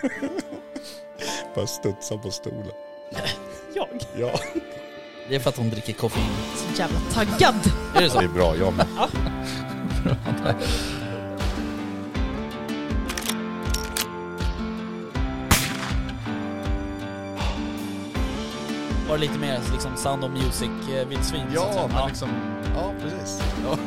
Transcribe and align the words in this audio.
Bara 1.54 1.66
studsa 1.66 2.18
på 2.18 2.30
stolen. 2.30 2.72
Jag? 3.74 3.88
Ja. 4.16 4.30
Det 5.28 5.34
är 5.34 5.40
för 5.40 5.50
att 5.50 5.56
hon 5.56 5.70
dricker 5.70 5.92
koffein. 5.92 6.24
Så 6.56 6.80
jävla 6.80 7.00
taggad. 7.00 7.54
Är 7.94 8.02
det 8.02 8.10
så? 8.10 8.18
Det 8.18 8.24
är 8.24 8.28
bra, 8.28 8.56
jag 8.56 8.72
med. 8.72 8.86
Var 19.08 19.14
det 19.18 19.20
lite 19.20 19.38
mer 19.38 19.60
liksom 19.72 19.96
Sound 19.96 20.24
of 20.24 20.30
Music-vildsvin? 20.30 21.46
att 21.46 21.54
Ja, 21.54 21.88
men 21.92 22.08
liksom, 22.08 22.28
ja 22.74 22.92
precis. 23.02 23.42
Ja. 23.64 23.78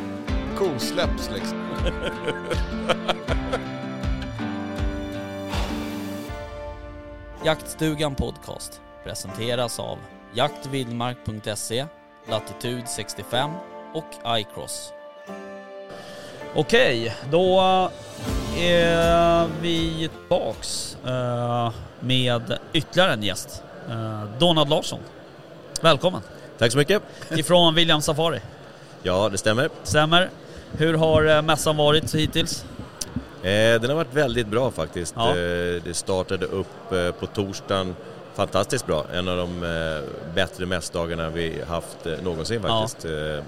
Kosläpps 0.58 1.30
liksom. 1.36 1.58
Jaktstugan 7.46 8.16
Podcast 8.16 8.82
presenteras 9.04 9.80
av 9.80 9.98
jaktvildmark.se, 10.34 11.86
Latitude 12.30 12.88
65 12.88 13.52
och 13.94 14.38
iCross. 14.40 14.94
Okej, 16.56 17.16
då 17.32 17.62
är 18.58 19.48
vi 19.62 20.10
tillbaks 20.10 20.98
eh, 21.06 21.72
med 22.00 22.58
ytterligare 22.74 23.14
en 23.14 23.24
gäst. 23.24 23.64
Eh, 23.90 24.24
Donald 24.40 24.70
Larsson. 24.70 25.00
Välkommen! 25.82 26.22
Tack 26.58 26.72
så 26.72 26.78
mycket. 26.78 27.04
Ifrån 27.32 27.76
William 27.76 28.02
Safari. 28.02 28.40
Ja, 29.02 29.30
det 29.30 29.38
stämmer. 29.38 29.70
Stämmer. 29.84 30.30
Hur 30.72 30.94
har 30.94 31.26
eh, 31.26 31.42
mässan 31.42 31.78
varit 31.78 32.16
hittills? 32.16 32.66
Eh, 33.44 33.82
den 33.82 33.90
har 33.90 33.96
varit 33.96 34.14
väldigt 34.14 34.48
bra 34.48 34.72
faktiskt. 34.72 35.14
Ja. 35.18 35.30
Eh, 35.30 35.36
det 35.84 35.94
startade 35.96 36.46
upp 36.46 36.92
eh, 36.92 37.12
på 37.12 37.26
torsdagen 37.28 37.96
fantastiskt 38.36 38.86
bra. 38.88 39.06
En 39.14 39.28
av 39.28 39.38
de 39.38 39.60
bättre 40.36 40.66
mässdagarna 40.66 41.30
vi 41.30 41.62
haft 41.68 41.98
någonsin 42.24 42.62
Ja. 42.68 42.82
faktiskt. 42.88 43.06
Eh, 43.06 43.44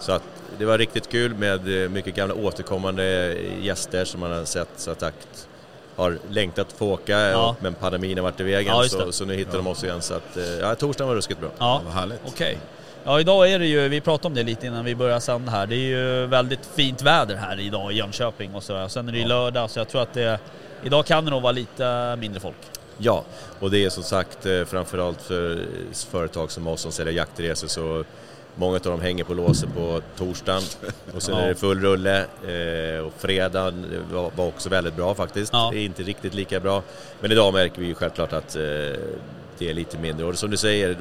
så 0.00 0.12
att 0.12 0.22
det 0.58 0.64
var 0.64 0.78
riktigt 0.78 1.08
kul 1.08 1.34
med 1.34 1.90
mycket 1.90 2.14
gamla 2.14 2.34
återkommande 2.34 3.36
gäster 3.60 4.04
som 4.04 4.20
man 4.20 4.32
har 4.32 4.44
sett 4.44 4.68
så 4.76 4.90
att 4.90 5.00
sagt 5.00 5.48
har 5.96 6.18
längtat 6.30 6.66
att 6.66 6.72
få 6.72 6.92
åka 6.92 7.18
Ja. 7.20 7.48
och, 7.48 7.62
men 7.62 7.74
pandemin 7.74 8.18
har 8.18 8.22
varit 8.22 8.40
i 8.40 8.42
vägen 8.42 8.72
Ja, 8.76 8.84
så, 8.88 9.12
så 9.12 9.24
nu 9.24 9.34
hittar 9.34 9.56
de 9.58 9.66
oss 9.66 9.84
igen 9.84 10.02
så 10.02 10.14
att 10.14 10.38
ja, 10.60 10.74
torsdagen 10.74 11.08
var 11.08 11.16
ruskigt 11.16 11.40
bra. 11.40 11.50
Ja, 11.58 11.82
Vad 11.84 11.94
härligt. 11.94 12.20
okej. 12.26 12.58
Ja, 13.04 13.20
idag 13.20 13.50
är 13.50 13.58
det 13.58 13.66
ju, 13.66 13.88
vi 13.88 14.00
pratade 14.00 14.26
om 14.28 14.34
det 14.34 14.42
lite 14.42 14.66
innan 14.66 14.84
vi 14.84 14.94
började 14.94 15.20
sända 15.20 15.50
här, 15.52 15.66
det 15.66 15.74
är 15.74 15.88
ju 15.88 16.26
väldigt 16.26 16.66
fint 16.74 17.02
väder 17.02 17.36
här 17.36 17.60
idag 17.60 17.92
i 17.92 17.96
Jönköping 17.96 18.54
och 18.54 18.62
sådär. 18.62 18.88
Sen 18.88 19.08
är 19.08 19.12
det 19.12 19.18
ju 19.18 19.24
lördag 19.26 19.70
så 19.70 19.78
jag 19.78 19.88
tror 19.88 20.02
att 20.02 20.14
det, 20.14 20.38
idag 20.84 21.06
kan 21.06 21.24
det 21.24 21.30
nog 21.30 21.42
vara 21.42 21.52
lite 21.52 22.16
mindre 22.20 22.40
folk. 22.40 22.56
Ja, 22.98 23.24
och 23.60 23.70
det 23.70 23.84
är 23.84 23.90
som 23.90 24.02
sagt 24.02 24.46
eh, 24.46 24.64
framförallt 24.64 25.22
för 25.22 25.58
företag 26.10 26.50
som 26.50 26.66
oss 26.66 26.80
som 26.80 26.92
säljer 26.92 27.14
jaktresor 27.14 27.68
så 27.68 28.04
många 28.54 28.76
av 28.76 28.82
dem 28.82 29.00
hänger 29.00 29.24
på 29.24 29.34
låset 29.34 29.74
på 29.74 30.00
torsdagen 30.16 30.62
och 31.14 31.22
sen 31.22 31.34
Ja. 31.34 31.40
är 31.42 31.48
det 31.48 31.54
full 31.54 31.80
rulle 31.80 32.18
eh, 32.20 33.06
och 33.06 33.12
fredagen 33.18 33.86
var, 34.12 34.46
också 34.46 34.68
väldigt 34.68 34.96
bra 34.96 35.14
faktiskt. 35.14 35.52
Ja. 35.52 35.70
Det 35.72 35.78
är 35.78 35.84
inte 35.84 36.02
riktigt 36.02 36.34
lika 36.34 36.60
bra. 36.60 36.82
Men 37.20 37.32
idag 37.32 37.52
märker 37.52 37.80
vi 37.80 37.86
ju 37.86 37.94
självklart 37.94 38.32
att 38.32 38.56
eh, 38.56 38.62
det 39.58 39.70
är 39.70 39.74
lite 39.74 39.98
mindre 39.98 40.26
och 40.26 40.38
som 40.38 40.50
du 40.50 40.56
säger 40.56 40.96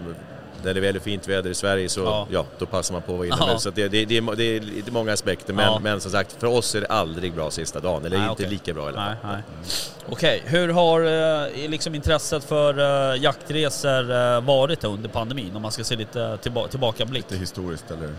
när 0.67 0.73
det 0.73 0.79
är 0.79 0.81
väldigt 0.81 1.03
fint 1.03 1.27
väder 1.27 1.49
i 1.49 1.53
Sverige 1.53 1.89
så 1.89 2.01
Ja. 2.01 2.27
ja, 2.31 2.45
då 2.59 2.65
passar 2.65 2.93
man 2.93 3.01
på 3.01 3.11
att 3.11 3.17
vara 3.17 3.27
inomhus. 3.27 3.47
Ja. 3.53 3.59
Så 3.59 3.69
att 3.69 3.75
det, 3.75 3.87
det, 3.87 4.05
det, 4.05 4.17
är, 4.17 4.35
det 4.35 4.43
är 4.43 4.59
lite 4.61 4.91
många 4.91 5.13
aspekter 5.13 5.53
men, 5.53 5.65
Ja. 5.65 5.79
men 5.79 5.99
som 6.01 6.11
sagt 6.11 6.35
för 6.39 6.47
oss 6.47 6.75
är 6.75 6.81
det 6.81 6.87
aldrig 6.87 7.33
bra 7.33 7.51
sista 7.51 7.79
dagen, 7.79 8.05
eller 8.05 8.17
Nej, 8.17 8.29
inte 8.29 8.43
okej. 8.43 8.51
lika 8.53 8.73
bra 8.73 8.83
i 8.85 8.87
alla 8.87 8.97
fall. 8.97 9.15
Nej, 9.23 9.41
nej. 9.61 9.69
Okej, 10.09 10.41
hur 10.45 10.69
har 10.69 11.01
eh, 11.43 11.69
liksom 11.69 11.95
intresset 11.95 12.43
för 12.43 13.11
eh, 13.13 13.21
jaktresor 13.23 14.11
eh, 14.11 14.41
varit 14.41 14.83
under 14.83 15.09
pandemin? 15.09 15.55
Om 15.55 15.61
man 15.61 15.71
ska 15.71 15.83
se 15.83 15.95
lite 15.95 16.37
tillba 16.41 16.67
tillbakablick. 16.67 17.23
Lite 17.31 17.37
historiskt 17.37 17.91
eller? 17.91 18.09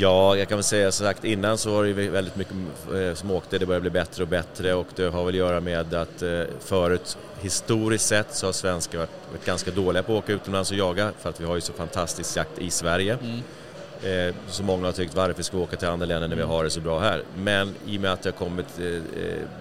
Ja, 0.00 0.36
jag 0.36 0.48
kan 0.48 0.58
väl 0.58 0.64
säga 0.64 0.92
som 0.92 1.06
sagt 1.06 1.24
innan 1.24 1.58
så 1.58 1.70
var 1.70 1.84
det 1.84 1.92
väldigt 1.92 2.36
mycket 2.36 2.54
eh, 2.94 3.14
som 3.14 3.30
åkte, 3.30 3.58
det 3.58 3.66
börjar 3.66 3.80
bli 3.80 3.90
bättre 3.90 4.22
och 4.22 4.28
bättre 4.28 4.74
och 4.74 4.86
det 4.96 5.02
har 5.02 5.24
väl 5.24 5.34
att 5.34 5.38
göra 5.38 5.60
med 5.60 5.94
att 5.94 6.22
eh, 6.22 6.42
förut 6.60 7.18
historiskt 7.40 8.06
sett 8.06 8.34
så 8.34 8.46
har 8.46 8.52
svenskar 8.52 8.98
varit, 8.98 9.44
ganska 9.44 9.70
dåliga 9.70 10.02
på 10.02 10.12
att 10.12 10.24
åka 10.24 10.32
utomlands 10.32 10.70
och 10.70 10.76
jaga 10.76 11.12
för 11.18 11.30
att 11.30 11.40
vi 11.40 11.44
har 11.44 11.54
ju 11.54 11.60
så 11.60 11.72
fantastisk 11.72 12.36
jakt 12.36 12.58
i 12.58 12.70
Sverige. 12.70 13.18
Mm. 13.22 14.28
Eh, 14.28 14.34
så 14.48 14.62
många 14.62 14.86
har 14.86 14.92
tyckt 14.92 15.14
varför 15.14 15.42
ska 15.42 15.56
vi 15.56 15.62
åka 15.62 15.76
till 15.76 15.88
andra 15.88 16.06
länder 16.06 16.28
när 16.28 16.36
vi 16.36 16.42
har 16.42 16.64
det 16.64 16.70
så 16.70 16.80
bra 16.80 16.98
här. 17.00 17.22
Men 17.36 17.74
i 17.86 17.96
och 17.96 18.00
med 18.00 18.12
att 18.12 18.22
det 18.22 18.28
har 18.30 18.36
kommit 18.36 18.66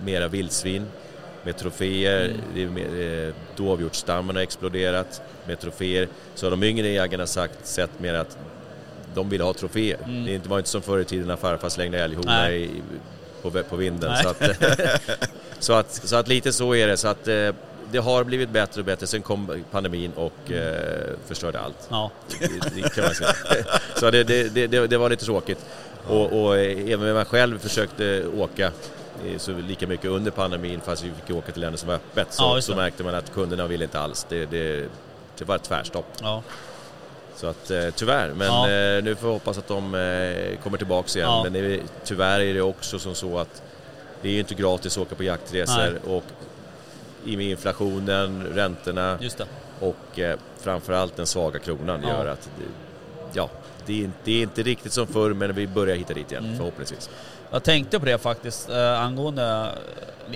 mera 0.06 0.28
vildsvin 0.28 0.86
med 1.44 1.58
troféer, 1.58 2.34
Mm. 2.56 3.34
dovhjortsstammen 3.56 4.36
har 4.36 4.44
exploderat 4.44 5.22
med 5.48 5.60
troféer, 5.60 6.08
så 6.36 6.46
har 6.46 6.52
de 6.52 6.64
yngre 6.64 6.88
jägarna 6.88 7.28
sagt, 7.28 7.68
sett 7.68 8.00
mer 8.00 8.14
att 8.14 8.38
de 9.18 9.30
vill 9.30 9.42
ha 9.42 9.54
troféer. 9.54 9.98
Mm. 10.04 10.26
Det 10.26 10.34
inte- 10.34 10.50
var 10.50 10.58
inte 10.58 10.70
som 10.70 10.82
förr 10.82 11.00
i 11.00 11.06
tiden 11.06 11.28
när 11.28 11.36
farfar 11.36 11.70
slängde 11.70 12.00
älghorna 12.00 12.48
på, 13.42 13.52
på 13.70 13.76
vinden. 13.76 14.18
Så 14.24 14.30
att, 14.30 14.42
så, 15.60 15.74
att, 15.74 15.94
så 15.94 16.16
att 16.16 16.28
lite 16.28 16.54
så 16.54 16.76
är 16.76 16.88
det. 16.88 16.98
Så 16.98 17.08
att, 17.08 17.28
eh, 17.28 17.50
det 17.92 17.98
har 17.98 18.24
blivit 18.24 18.50
bättre 18.50 18.82
och 18.82 18.86
bättre. 18.86 19.08
Sen 19.08 19.22
kom 19.22 19.64
pandemin 19.72 20.12
och 20.16 20.52
eh, 20.52 21.10
förstörde 21.28 21.60
allt. 21.60 21.88
Ja, 21.90 22.12
Det, 22.40 22.48
det 22.82 22.90
kan 22.96 23.04
man 23.04 23.14
säga. 23.16 23.34
Så 23.96 24.12
det, 24.12 24.24
det, 24.24 24.68
det, 24.68 24.88
det, 24.88 24.98
var 24.98 25.10
lite 25.10 25.26
tråkigt. 25.26 25.66
Och, 26.08 26.44
och 26.44 26.58
eh, 26.58 26.94
även 26.94 27.08
jag 27.08 27.28
själv 27.28 27.60
försökte 27.60 28.24
åka 28.38 28.66
eh, 29.26 29.38
så 29.38 29.52
lika 29.52 29.88
mycket 29.88 30.06
under 30.12 30.32
pandemin 30.32 30.82
fast 30.86 31.04
vi 31.04 31.12
fick 31.26 31.36
åka 31.36 31.52
till 31.52 31.62
länder 31.62 31.78
som 31.78 31.88
var 31.88 31.96
öppet 31.96 32.34
så, 32.34 32.44
Ja, 32.44 32.62
så 32.62 32.76
märkte 32.76 33.04
man 33.04 33.16
att 33.16 33.34
kunderna 33.34 33.68
ville 33.68 33.84
inte 33.84 34.00
alls. 34.00 34.26
Det, 34.30 34.46
det, 34.46 34.86
det 35.38 35.46
var 35.46 35.56
ett 35.56 35.64
tvärstopp. 35.64 36.06
ja. 36.22 36.44
Så 37.38 37.48
att 37.48 37.72
eh, 37.72 37.90
tyvärr, 37.96 38.34
men 38.36 38.48
Ja. 38.48 38.70
eh, 38.70 39.04
nu 39.04 39.16
får 39.16 39.28
vi 39.28 39.34
hoppas 39.34 39.58
att 39.58 39.68
de 39.68 39.96
eh, 39.96 40.58
kommer 40.64 40.78
tillbaks 40.78 41.16
igen. 41.16 41.30
Ja. 41.30 41.44
Men 41.44 41.56
är- 41.56 41.80
tyvärr 42.04 42.40
är 42.40 42.54
det 42.54 42.62
också 42.62 43.00
som 43.00 43.16
så 43.16 43.38
att 43.38 43.62
det 44.22 44.28
är 44.30 44.34
ju 44.34 44.40
inte 44.40 44.56
gratis 44.56 44.98
att 44.98 45.02
åka 45.04 45.16
på 45.16 45.24
jaktresor 45.24 46.00
och 46.08 46.24
i 47.26 47.38
med 47.38 47.46
inflationen, 47.46 48.44
räntorna 48.56 49.20
och 49.80 50.20
framförallt 50.60 51.16
den 51.16 51.26
svaga 51.26 51.60
kronan 51.60 52.00
Ja. 52.04 52.10
gör 52.10 52.26
att 52.26 52.50
det, 52.58 52.64
ja, 53.34 53.50
det 53.86 53.94
är, 54.02 54.04
inte, 54.06 54.18
det 54.24 54.32
är 54.32 54.42
inte 54.42 54.64
riktigt 54.64 54.94
som 54.94 55.08
förr 55.08 55.34
men 55.34 55.56
vi 55.56 55.68
börjar 55.68 55.96
hitta 55.96 56.14
dit 56.14 56.32
igen 56.32 56.46
Mm. 56.46 56.58
förhoppningsvis. 56.58 57.10
Jag 57.52 57.64
tänkte 57.64 58.00
på 58.00 58.06
det 58.06 58.18
faktiskt 58.18 58.70
eh, 58.70 59.02
angående 59.02 59.72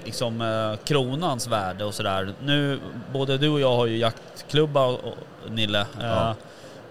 liksom, 0.06 0.42
eh, 0.42 0.86
kronans 0.86 1.48
värde 1.48 1.86
och 1.86 1.94
sådär. 1.94 2.34
Nu, 2.44 2.80
både 3.14 3.38
du 3.38 3.50
och 3.50 3.60
jag 3.60 3.76
har 3.76 3.86
ju 3.86 3.98
jaktklubba 3.98 4.86
och, 4.86 5.00
och, 5.06 5.18
Nille. 5.52 5.80
Eh, 5.80 5.86
Ja. 6.02 6.36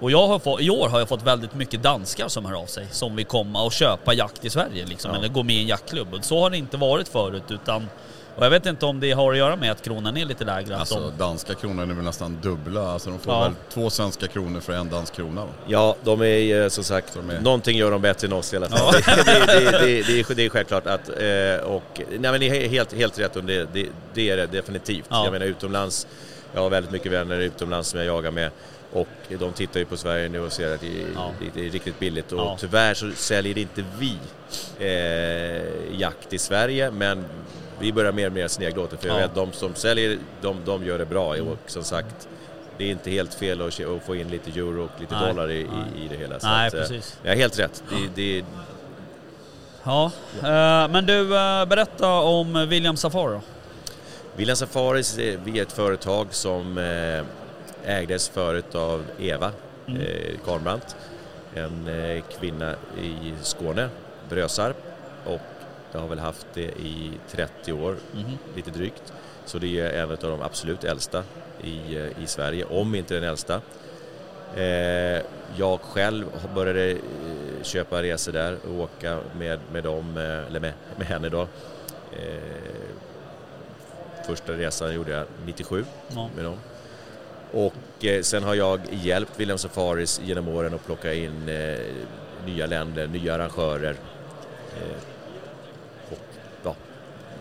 Och 0.00 0.10
jag 0.10 0.26
har 0.26 0.38
fått, 0.38 0.60
i 0.60 0.70
år 0.70 0.88
har 0.88 0.98
jag 0.98 1.08
fått 1.08 1.22
väldigt 1.22 1.54
mycket 1.54 1.82
danskar 1.82 2.28
som 2.28 2.44
hör 2.44 2.54
av 2.62 2.66
sig 2.66 2.86
som 2.90 3.16
vill 3.16 3.26
komma 3.26 3.62
och 3.62 3.72
köpa 3.72 4.14
jakt 4.14 4.44
i 4.44 4.50
Sverige 4.50 4.86
liksom, 4.86 5.10
Ja. 5.10 5.18
eller 5.18 5.28
gå 5.28 5.42
med 5.42 5.56
i 5.56 5.60
en 5.62 5.66
jaktklubb. 5.68 6.14
Och 6.14 6.24
så 6.24 6.40
har 6.40 6.50
det 6.50 6.56
inte 6.56 6.76
varit 6.76 7.08
förut 7.08 7.42
utan 7.48 7.88
och 8.36 8.44
jag 8.46 8.50
vet 8.50 8.66
inte 8.66 8.86
om 8.86 9.00
det 9.00 9.12
har 9.12 9.32
att 9.32 9.38
göra 9.38 9.56
med 9.56 9.70
att 9.72 9.82
kronan 9.82 10.16
är 10.16 10.24
lite 10.24 10.44
lägre. 10.44 10.76
Alltså 10.76 11.00
de, 11.00 11.18
danska 11.18 11.54
kronan 11.54 11.90
är 11.90 11.94
väl 11.94 12.04
nästan 12.04 12.38
dubbla, 12.42 12.92
alltså 12.92 13.10
de 13.10 13.18
får 13.18 13.34
Ja. 13.34 13.40
väl 13.42 13.52
två 13.72 13.90
svenska 13.90 14.26
kronor 14.26 14.60
för 14.60 14.72
en 14.72 14.88
dansk 14.90 15.14
krona 15.14 15.40
va? 15.44 15.50
Ja, 15.66 15.96
de 16.04 16.22
är 16.22 16.62
eh, 16.62 16.68
som 16.68 16.84
sagt, 16.84 17.14
de 17.14 17.30
är- 17.30 17.40
någonting 17.40 17.76
gör 17.78 17.90
de 17.90 18.02
bättre 18.02 18.26
än 18.26 18.32
oss 18.32 18.52
i 18.54 18.56
alla 18.56 18.68
fall. 18.68 18.92
det, 19.06 19.22
det, 19.24 19.46
det, 19.46 19.70
det, 19.78 20.02
det, 20.02 20.20
är, 20.30 20.34
det 20.34 20.44
är 20.44 20.48
självklart 20.48 20.86
att, 20.86 21.08
eh, 21.08 21.70
och, 21.74 22.00
nej 22.10 22.30
men 22.30 22.40
ni 22.40 22.46
är 22.46 22.68
helt, 22.68 22.92
helt 22.92 23.18
rätt 23.18 23.36
om 23.36 23.46
det, 23.46 23.68
det, 23.72 23.86
det 24.14 24.30
är 24.30 24.36
det 24.36 24.46
definitivt. 24.46 25.04
Ja. 25.08 25.24
Jag 25.24 25.32
menar 25.32 25.46
utomlands, 25.46 26.06
jag 26.54 26.60
har 26.60 26.70
väldigt 26.70 26.92
mycket 26.92 27.12
vänner 27.12 27.38
utomlands 27.38 27.88
som 27.88 27.98
jag 28.00 28.06
jagar 28.06 28.30
med 28.30 28.50
och 28.92 29.08
de 29.28 29.52
tittar 29.52 29.80
ju 29.80 29.86
på 29.86 29.96
Sverige 29.96 30.28
nu 30.28 30.40
och 30.40 30.52
ser 30.52 30.74
att 30.74 30.80
det 30.80 30.86
är, 31.02 31.06
Ja. 31.14 31.30
det 31.54 31.66
är 31.66 31.70
riktigt 31.70 31.98
billigt 31.98 32.32
och 32.32 32.38
Ja. 32.38 32.56
tyvärr 32.60 32.94
så 32.94 33.10
säljer 33.14 33.58
inte 33.58 33.84
vi 33.98 34.16
eh, 34.78 36.00
jakt 36.00 36.32
i 36.32 36.38
Sverige 36.38 36.90
men 36.90 37.24
vi 37.80 37.92
börjar 37.92 38.12
mer 38.12 38.26
och 38.26 38.32
mer 38.32 38.48
snegla 38.48 38.82
åt 38.82 38.90
det 38.90 38.96
för 38.96 39.08
jag 39.08 39.16
Ja. 39.16 39.20
vet 39.20 39.34
de 39.34 39.52
som 39.52 39.74
säljer, 39.74 40.18
de, 40.40 40.56
de 40.64 40.84
gör 40.84 40.98
det 40.98 41.06
bra 41.06 41.34
och 41.36 41.56
som 41.66 41.84
sagt 41.84 42.28
det 42.78 42.84
är 42.84 42.90
inte 42.90 43.10
helt 43.10 43.34
fel 43.34 43.60
att, 43.62 43.80
att 43.80 44.02
få 44.06 44.16
in 44.16 44.28
lite 44.28 44.50
euro 44.60 44.84
och 44.84 45.00
lite 45.00 45.14
Nej, 45.14 45.28
dollar 45.28 45.50
i, 45.50 45.64
nej. 45.64 46.04
i, 46.04 46.08
det 46.08 46.16
hela. 46.16 46.40
Så 46.40 46.46
Nej, 46.46 46.68
att, 46.68 46.74
eh, 46.74 46.80
precis. 46.80 47.18
Ja, 47.22 47.32
helt 47.34 47.58
rätt. 47.58 47.82
Det, 47.90 48.22
det, 48.22 48.44
Ja, 49.84 50.10
eh, 50.42 50.88
men 50.90 51.06
du 51.06 51.20
eh, 51.36 51.64
berätta 51.64 52.08
om 52.12 52.68
William 52.68 52.96
Safari 52.96 53.32
då. 53.34 53.40
William 54.36 54.56
Safaris, 54.56 55.18
eh, 55.18 55.40
vi 55.44 55.58
är 55.58 55.62
ett 55.62 55.72
företag 55.72 56.26
som 56.30 56.78
ägdes 57.84 58.28
förut 58.28 58.74
av 58.74 59.04
Eva 59.18 59.52
Mm. 59.88 60.00
eh, 60.02 60.38
Karnbrandt, 60.44 60.96
en 61.54 61.88
eh, 61.88 62.22
kvinna 62.38 62.74
i 63.02 63.34
Skåne, 63.42 63.88
Brösarp 64.28 64.76
och 65.26 65.40
jag 65.92 66.00
har 66.00 66.08
väl 66.08 66.18
haft 66.18 66.46
det 66.54 66.60
i 66.62 67.12
30 67.30 67.72
år, 67.72 67.96
Mhm. 68.12 68.38
lite 68.56 68.70
drygt. 68.70 69.12
Så 69.46 69.58
det 69.58 69.80
är 69.80 70.02
en 70.02 70.10
av 70.10 70.16
de 70.16 70.42
absolut 70.42 70.84
äldsta 70.84 71.24
i, 71.62 71.96
eh, 71.96 72.22
i 72.22 72.26
Sverige, 72.26 72.64
om 72.64 72.94
inte 72.94 73.14
den 73.14 73.24
äldsta. 73.24 73.60
Eh, 74.56 75.22
jag 75.56 75.80
själv 75.80 76.26
började 76.54 76.90
eh, 76.90 76.96
köpa 77.62 78.02
resor 78.02 78.32
där 78.32 78.56
och 78.68 78.80
åka 78.80 79.18
med, 79.38 79.58
med 79.72 79.84
dem, 79.84 80.16
eh, 80.16 80.22
eller 80.46 80.60
med, 80.60 80.72
med 80.96 81.06
henne 81.06 81.28
då. 81.28 81.40
Eh, 82.12 82.38
första 84.26 84.52
resan 84.52 84.94
gjorde 84.94 85.10
jag 85.12 85.26
97 85.46 85.84
Ja. 86.08 86.30
med 86.36 86.44
dem. 86.44 86.56
Och 87.52 88.04
eh, 88.04 88.22
sen 88.22 88.42
har 88.42 88.54
jag 88.54 88.80
hjälpt 88.90 89.40
William 89.40 89.58
Safaris 89.58 90.20
genom 90.24 90.48
åren 90.48 90.74
att 90.74 90.86
plocka 90.86 91.14
in 91.14 91.48
eh, 91.48 91.78
nya 92.46 92.66
länder, 92.66 93.06
nya 93.06 93.34
arrangörer. 93.34 93.96
Eh, 94.76 94.96
och, 96.10 96.18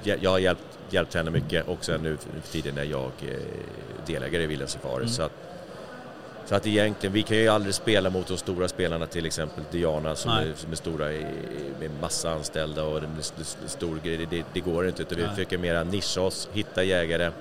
ja, 0.03 0.15
jag- 0.21 0.31
har 0.31 0.39
hjälpt, 0.39 0.63
hjälpt 0.89 1.13
henne 1.13 1.31
mycket 1.31 1.67
och 1.67 1.85
sen 1.85 2.01
nu 2.01 2.17
för 2.17 2.51
tiden 2.51 2.77
är 2.77 2.83
jag 2.83 3.11
delägare 4.05 4.43
i 4.43 4.47
William 4.47 4.67
Safaris. 4.69 5.01
Mm. 5.01 5.09
Så, 5.15 5.21
att, 5.23 5.31
så 6.45 6.55
att 6.55 6.67
egentligen, 6.67 7.13
vi 7.13 7.23
kan 7.23 7.37
ju 7.37 7.47
aldrig 7.47 7.75
spela 7.75 8.09
mot 8.09 8.27
de 8.27 8.37
stora 8.37 8.67
spelarna, 8.67 9.05
till 9.05 9.25
exempel 9.25 9.63
Diana 9.71 10.15
som, 10.15 10.31
är, 10.31 10.53
som 10.55 10.71
är 10.71 10.75
stora 10.75 11.13
i, 11.13 11.25
med 11.79 11.89
massa 12.01 12.31
anställda 12.31 12.83
och 12.83 12.97
en 12.97 13.23
stor 13.67 13.99
grej. 14.03 14.27
Det, 14.29 14.43
det 14.53 14.59
går 14.59 14.87
inte 14.87 15.01
utan 15.01 15.17
vi 15.17 15.27
försöker 15.27 15.57
mera 15.57 15.83
nischa 15.83 16.21
oss, 16.21 16.49
hitta 16.53 16.83
jägare, 16.83 17.31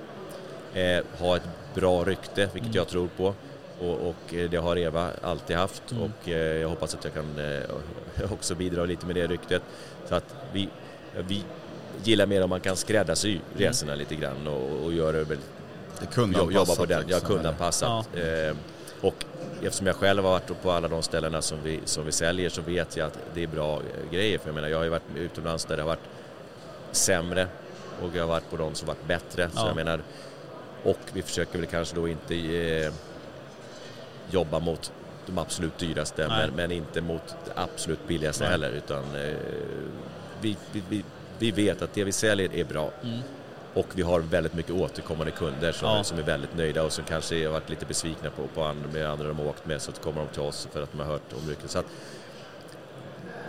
eh, 0.73 1.03
ha 1.19 1.35
ett 1.35 1.43
bra 1.73 2.03
rykte, 2.03 2.41
vilket 2.53 2.61
Mm. 2.61 2.75
jag 2.75 2.87
tror 2.87 3.07
på. 3.17 3.33
Och, 3.79 3.93
och 4.09 4.33
eh, 4.33 4.49
det 4.49 4.57
har 4.57 4.77
Eva 4.77 5.11
alltid 5.21 5.57
haft 5.57 5.91
Mm. 5.91 6.03
och 6.03 6.29
eh, 6.29 6.57
jag 6.61 6.69
hoppas 6.69 6.93
att 6.95 7.03
jag 7.03 7.13
kan 7.13 7.39
eh, 7.39 8.31
också 8.33 8.55
bidra 8.55 8.85
lite 8.85 9.05
med 9.05 9.15
det 9.15 9.27
ryktet. 9.27 9.61
Så 10.09 10.15
att 10.15 10.35
vi, 10.53 10.69
vi 11.27 11.43
gillar 12.03 12.25
mer 12.25 12.43
om 12.43 12.49
man 12.49 12.59
kan 12.61 12.75
skräddarsy 12.75 13.31
Mm. 13.31 13.41
resorna 13.57 13.95
lite 13.95 14.15
grann 14.15 14.47
och, 14.47 14.85
och 14.85 14.93
göra 14.93 15.11
det 15.11 15.23
väl 15.23 15.37
Det 15.99 16.03
är 16.03 16.07
jo- 16.07 16.11
kundanpassat. 16.13 16.53
jobba 16.67 16.75
på 16.75 16.85
den, 16.85 17.03
ja 17.07 17.17
liksom, 17.17 17.35
kundanpassat. 17.35 18.07
Eh, 18.15 18.55
och 19.01 19.25
eftersom 19.63 19.87
jag 19.87 19.95
själv 19.95 20.23
har 20.23 20.31
varit 20.31 20.61
på 20.61 20.71
alla 20.71 20.87
de 20.87 21.01
ställena 21.03 21.41
som 21.41 21.57
vi, 21.63 21.79
som 21.85 22.05
vi 22.05 22.11
säljer 22.11 22.49
så 22.49 22.61
vet 22.61 22.97
jag 22.97 23.07
att 23.07 23.19
det 23.33 23.43
är 23.43 23.47
bra 23.47 23.81
grejer. 24.11 24.37
För 24.37 24.47
jag 24.47 24.55
menar, 24.55 24.67
jag 24.67 24.77
har 24.77 24.83
ju 24.83 24.89
varit 24.89 25.15
utomlands 25.17 25.65
där 25.65 25.75
det 25.77 25.81
har 25.81 25.87
varit 25.89 25.99
sämre 26.91 27.47
och 28.01 28.09
jag 28.15 28.23
har 28.23 28.27
varit 28.27 28.49
på 28.49 28.57
de 28.57 28.75
som 28.75 28.87
varit 28.87 29.07
bättre. 29.07 29.49
Så 29.49 29.59
Ja. 29.59 29.67
jag 29.67 29.75
menar, 29.75 30.01
och 30.83 30.99
vi 31.13 31.21
försöker 31.21 31.59
väl 31.59 31.67
kanske 31.67 31.95
då 31.95 32.07
inte 32.07 32.35
eh, 32.35 32.91
jobba 34.31 34.59
mot 34.59 34.91
de 35.25 35.37
absolut 35.37 35.77
dyraste 35.77 36.27
men, 36.27 36.49
men 36.55 36.71
inte 36.71 37.01
mot 37.01 37.35
det 37.45 37.51
absolut 37.55 38.07
billigaste 38.07 38.43
Nej. 38.43 38.51
heller 38.51 38.71
utan 38.71 39.03
eh, 39.15 39.33
vi, 40.41 40.57
vi, 40.71 40.83
vi, 40.89 41.03
vi 41.39 41.51
vet 41.51 41.81
att 41.81 41.93
det 41.93 42.03
vi 42.03 42.11
säljer 42.11 42.55
är 42.55 42.63
bra. 42.63 42.91
Mm. 43.03 43.19
Och 43.73 43.87
vi 43.93 44.01
har 44.01 44.19
väldigt 44.19 44.53
mycket 44.53 44.71
återkommande 44.71 45.31
kunder 45.31 45.71
som, 45.71 45.89
Ja. 45.89 46.03
som 46.03 46.17
är 46.17 46.23
väldigt 46.23 46.55
nöjda 46.57 46.83
och 46.83 46.91
som 46.91 47.03
kanske 47.03 47.45
har 47.45 47.53
varit 47.53 47.69
lite 47.69 47.85
besvikna 47.85 48.29
på, 48.29 48.47
på 48.47 48.63
andra, 48.63 48.89
med 48.93 49.09
andra 49.09 49.27
de 49.27 49.39
har 49.39 49.45
åkt 49.47 49.65
med 49.65 49.81
så 49.81 49.91
att 49.91 50.01
kommer 50.01 50.21
de 50.21 50.27
till 50.27 50.41
oss 50.41 50.67
för 50.71 50.83
att 50.83 50.91
de 50.91 50.99
har 50.99 51.07
hört 51.07 51.33
om 51.33 51.49
ryktet. 51.49 51.71
Så 51.71 51.79
att, 51.79 51.85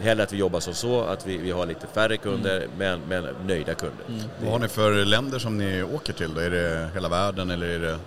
hellre 0.01 0.23
att 0.23 0.33
vi 0.33 0.37
jobbar 0.37 0.61
som 0.61 0.75
så, 0.75 1.01
att 1.01 1.27
vi, 1.27 1.37
vi 1.37 1.51
har 1.51 1.67
lite 1.67 1.87
färre 1.87 2.17
kunder 2.17 2.67
men, 2.79 3.01
men 3.09 3.27
nöjda 3.47 3.75
kunder. 3.75 4.05
Mm. 4.09 4.21
Vad 4.43 4.53
har 4.53 4.59
ni 4.59 4.69
för 4.69 5.05
länder 5.05 5.39
som 5.39 5.59
ni 5.59 5.83
åker 5.83 6.13
till 6.13 6.35
då? 6.35 6.41
Är 6.41 6.51
det 6.51 6.89
hela 6.95 7.09
världen 7.09 7.51
eller 7.51 7.67
är 7.67 7.79
det 7.79 7.99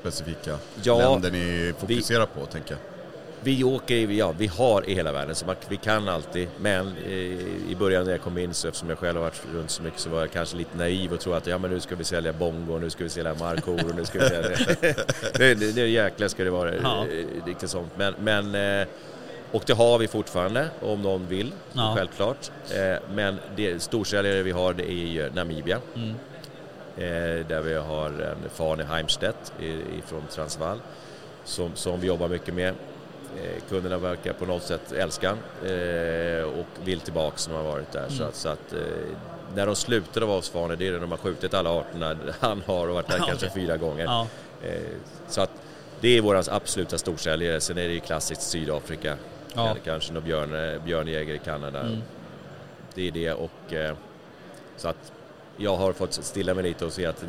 specifika 0.00 0.58
Ja, 0.82 0.98
länder 1.12 1.30
ni 1.30 1.72
fokuserar 1.78 2.26
på, 2.26 2.46
tänker 2.46 2.70
jag? 2.70 2.78
Vi 3.44 3.64
åker, 3.64 3.94
i- 3.94 4.18
ja 4.18 4.34
vi 4.38 4.46
har 4.46 4.88
i 4.90 4.94
hela 4.94 5.12
världen 5.12 5.34
så 5.34 5.46
man, 5.46 5.56
vi 5.68 5.76
kan 5.76 6.08
alltid 6.08 6.48
men 6.60 6.92
eh, 7.06 7.12
i 7.70 7.76
början 7.78 8.04
när 8.04 8.12
jag 8.12 8.20
kom 8.20 8.38
in 8.38 8.54
så 8.54 8.68
eftersom 8.68 8.88
jag 8.88 8.98
själv 8.98 9.16
har 9.18 9.24
varit 9.24 9.42
runt 9.54 9.70
så 9.70 9.82
mycket 9.82 10.00
så 10.00 10.10
var 10.10 10.20
jag 10.20 10.30
kanske 10.32 10.56
lite 10.56 10.76
naiv 10.78 11.12
och 11.12 11.20
trodde 11.20 11.38
att 11.38 11.46
ja 11.46 11.58
men 11.58 11.70
nu 11.70 11.80
ska 11.80 11.96
vi 11.96 12.04
sälja 12.04 12.32
bongo, 12.32 12.78
nu 12.78 12.90
ska 12.90 13.04
vi 13.04 13.10
sälja 13.10 13.34
markor 13.34 13.84
och 13.90 13.94
nu 13.96 14.04
ska 14.04 14.18
vi 14.18 14.28
sälja 14.28 14.48
det. 14.80 15.54
det, 15.54 15.54
det 15.74 15.86
jäkla 15.88 16.28
ska 16.28 16.44
det 16.44 16.50
vara 16.50 16.74
Ja. 16.74 17.06
eh, 17.06 17.46
riktigt 17.46 17.70
sånt. 17.70 17.92
Men, 17.96 18.14
men 18.18 18.54
eh, 18.80 18.86
och 19.52 19.62
det 19.66 19.72
har 19.72 19.98
vi 19.98 20.08
fortfarande 20.08 20.68
om 20.80 21.02
någon 21.02 21.26
vill, 21.28 21.52
Ja. 21.72 21.94
självklart. 21.96 22.50
Eh, 22.70 22.98
Men 23.14 23.38
det 23.56 23.82
storsäljare 23.82 24.42
vi 24.42 24.50
har 24.50 24.72
det 24.74 24.82
är 24.90 24.92
ju 25.06 25.30
Namibia. 25.34 25.78
Mm. 25.94 26.14
Eh, 26.96 27.46
där 27.46 27.60
vi 27.62 27.74
har 27.74 28.06
en 28.08 28.50
Fane 28.54 28.84
Heimstedt 28.84 29.52
ifrån 29.98 30.22
Transvaal 30.30 30.80
som, 31.44 31.70
som 31.74 32.00
vi 32.00 32.06
jobbar 32.06 32.28
mycket 32.28 32.54
med. 32.54 32.68
Eh, 33.42 33.62
kunderna 33.68 33.98
verkar 33.98 34.32
på 34.32 34.46
något 34.46 34.62
sätt 34.62 34.92
älska 34.92 35.32
och 36.56 36.66
vill 36.86 37.00
tillbaka 37.00 37.36
som 37.36 37.54
har 37.54 37.62
varit 37.62 37.92
där. 37.92 38.06
Så 38.08 38.14
Mm. 38.14 38.28
att, 38.28 38.34
så 38.34 38.48
att, 38.48 38.74
när 39.54 39.66
de 39.66 39.76
slutar 39.76 40.20
vara 40.20 40.36
hos 40.36 40.50
Fane, 40.50 40.76
det 40.76 40.86
är 40.88 40.92
när 40.92 40.98
de 41.00 41.10
har 41.10 41.18
skjutit 41.18 41.54
alla 41.54 41.70
arterna 41.70 42.16
han 42.40 42.62
har 42.66 42.88
och 42.88 42.94
varit 42.94 43.08
där 43.08 43.18
Ja, 43.18 43.24
kanske 43.26 43.50
fyra 43.50 43.76
gånger. 43.76 44.04
Ja. 44.04 44.26
Så 45.28 45.40
att 45.40 45.50
det 46.00 46.18
är 46.18 46.20
vår 46.22 46.48
absoluta 46.54 46.98
storsäljare. 46.98 47.60
Sen 47.60 47.78
är 47.78 47.88
det 47.88 47.94
ju 47.94 48.00
klassiskt 48.00 48.42
Sydafrika, 48.42 49.16
Ja. 49.54 49.70
eller 49.70 49.80
kanske 49.80 50.12
någon 50.12 50.22
björn, 50.24 50.80
björnjägare 50.84 51.36
i 51.36 51.38
Kanada. 51.38 51.80
Mm. 51.80 52.02
Det 52.94 53.08
är 53.08 53.12
det 53.12 53.32
och 53.32 53.72
eh, 53.72 53.94
så 54.76 54.88
att 54.88 55.12
jag 55.56 55.76
har 55.76 55.92
fått 55.92 56.12
stilla 56.12 56.54
mig 56.54 56.64
lite 56.64 56.84
och 56.84 56.92
se 56.92 57.06
att 57.06 57.24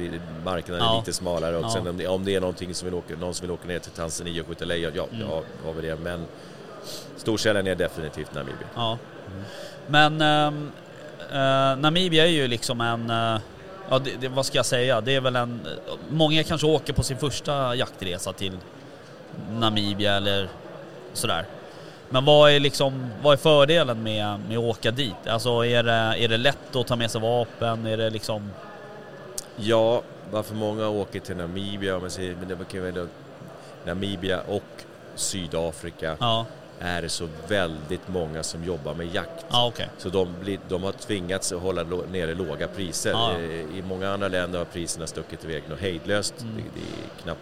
marknaden 0.46 0.84
Ja. 0.86 0.94
är 0.96 1.00
lite 1.00 1.14
smalare 1.14 1.58
och 1.58 1.64
Ja. 1.64 1.70
sen 1.70 1.88
om 1.88 1.98
det, 1.98 2.08
om 2.08 2.25
det 2.25 2.36
är 2.36 2.40
någonting 2.42 2.74
som 2.74 2.86
vill 2.86 2.94
åka, 2.96 3.16
någon 3.16 3.34
som 3.34 3.48
vill 3.48 3.52
åka 3.52 3.68
ner 3.68 3.80
till 3.80 3.92
Tanzania 3.92 4.42
och 4.42 4.48
skjuta 4.48 4.66
lejon, 4.66 4.92
ja, 4.96 5.08
Mm. 5.12 5.28
ja, 5.30 5.42
har 5.66 5.74
vi 5.74 5.88
det. 5.88 5.96
Men 5.96 6.25
storkällan 7.18 7.68
är 7.68 7.75
definitivt 7.75 8.34
Namibia. 8.34 8.68
Ja. 8.75 8.98
Men 9.88 10.22
ehm, 10.22 10.72
eh, 11.31 11.78
Namibia 11.81 12.24
är 12.25 12.30
ju 12.31 12.48
liksom 12.48 12.81
en... 12.81 13.10
eh, 13.10 13.42
ja, 13.90 14.00
det, 14.00 14.12
det, 14.20 14.28
vad 14.28 14.46
ska 14.46 14.58
jag 14.58 14.66
säga? 14.66 15.02
Det 15.02 15.16
är 15.16 15.22
väl 15.22 15.36
en... 15.36 15.62
Många 16.10 16.44
kanske 16.44 16.68
åker 16.68 16.94
på 16.94 17.04
sin 17.04 17.18
första 17.18 17.75
jaktresa 17.75 18.34
till 18.34 18.58
Namibia 19.52 20.14
eller 20.14 20.50
sådär. 21.14 21.46
Men 22.09 22.25
vad 22.25 22.51
är 22.51 22.59
liksom, 22.59 23.09
vad 23.23 23.33
är 23.33 23.38
fördelen 23.38 24.03
med, 24.03 24.39
med 24.50 24.57
att 24.57 24.63
åka 24.63 24.91
dit? 24.91 25.27
Alltså 25.27 25.65
är 25.65 25.83
det, 25.83 25.91
är 25.91 26.27
det 26.27 26.38
lätt 26.38 26.75
att 26.75 26.88
ta 26.88 26.95
med 26.95 27.11
sig 27.11 27.21
vapen? 27.21 27.85
Är 27.85 27.97
det 27.97 28.09
liksom... 28.09 28.51
Ja, 29.55 30.01
varför 30.31 30.55
många 30.55 30.89
åker 30.89 31.19
till 31.19 31.35
Namibia, 31.35 32.00
men 32.00 32.47
det 32.47 32.65
kan 32.71 32.94
vara 32.94 33.07
Namibia 33.85 34.41
och 34.41 34.63
Sydafrika 35.15 36.17
Ja, 36.19 36.45
är 36.79 37.01
det 37.01 37.09
så 37.09 37.27
väldigt 37.47 38.07
många 38.07 38.44
som 38.44 38.63
jobbar 38.63 38.94
med 38.94 39.15
jakt. 39.15 39.45
ja 39.51 39.67
okej. 39.67 39.89
Så 39.97 40.09
de, 40.09 40.35
blir, 40.41 40.59
de 40.69 40.83
har 40.83 40.91
tvingats 40.91 41.51
att 41.51 41.61
hålla 41.61 41.83
nere 42.11 42.33
låga 42.33 42.67
priser. 42.67 43.11
Ja. 43.11 43.31
Eh, 43.31 43.77
I 43.77 43.83
många 43.88 44.09
andra 44.13 44.27
länder 44.27 44.59
har 44.59 44.65
priserna 44.65 45.07
stuckit 45.07 45.44
iväg 45.44 45.63
något 45.69 45.79
hejdlöst. 45.79 46.41
Mm. 46.41 46.55
Det, 46.55 46.61
det 46.61 46.79
är 46.79 47.23
knappt 47.23 47.41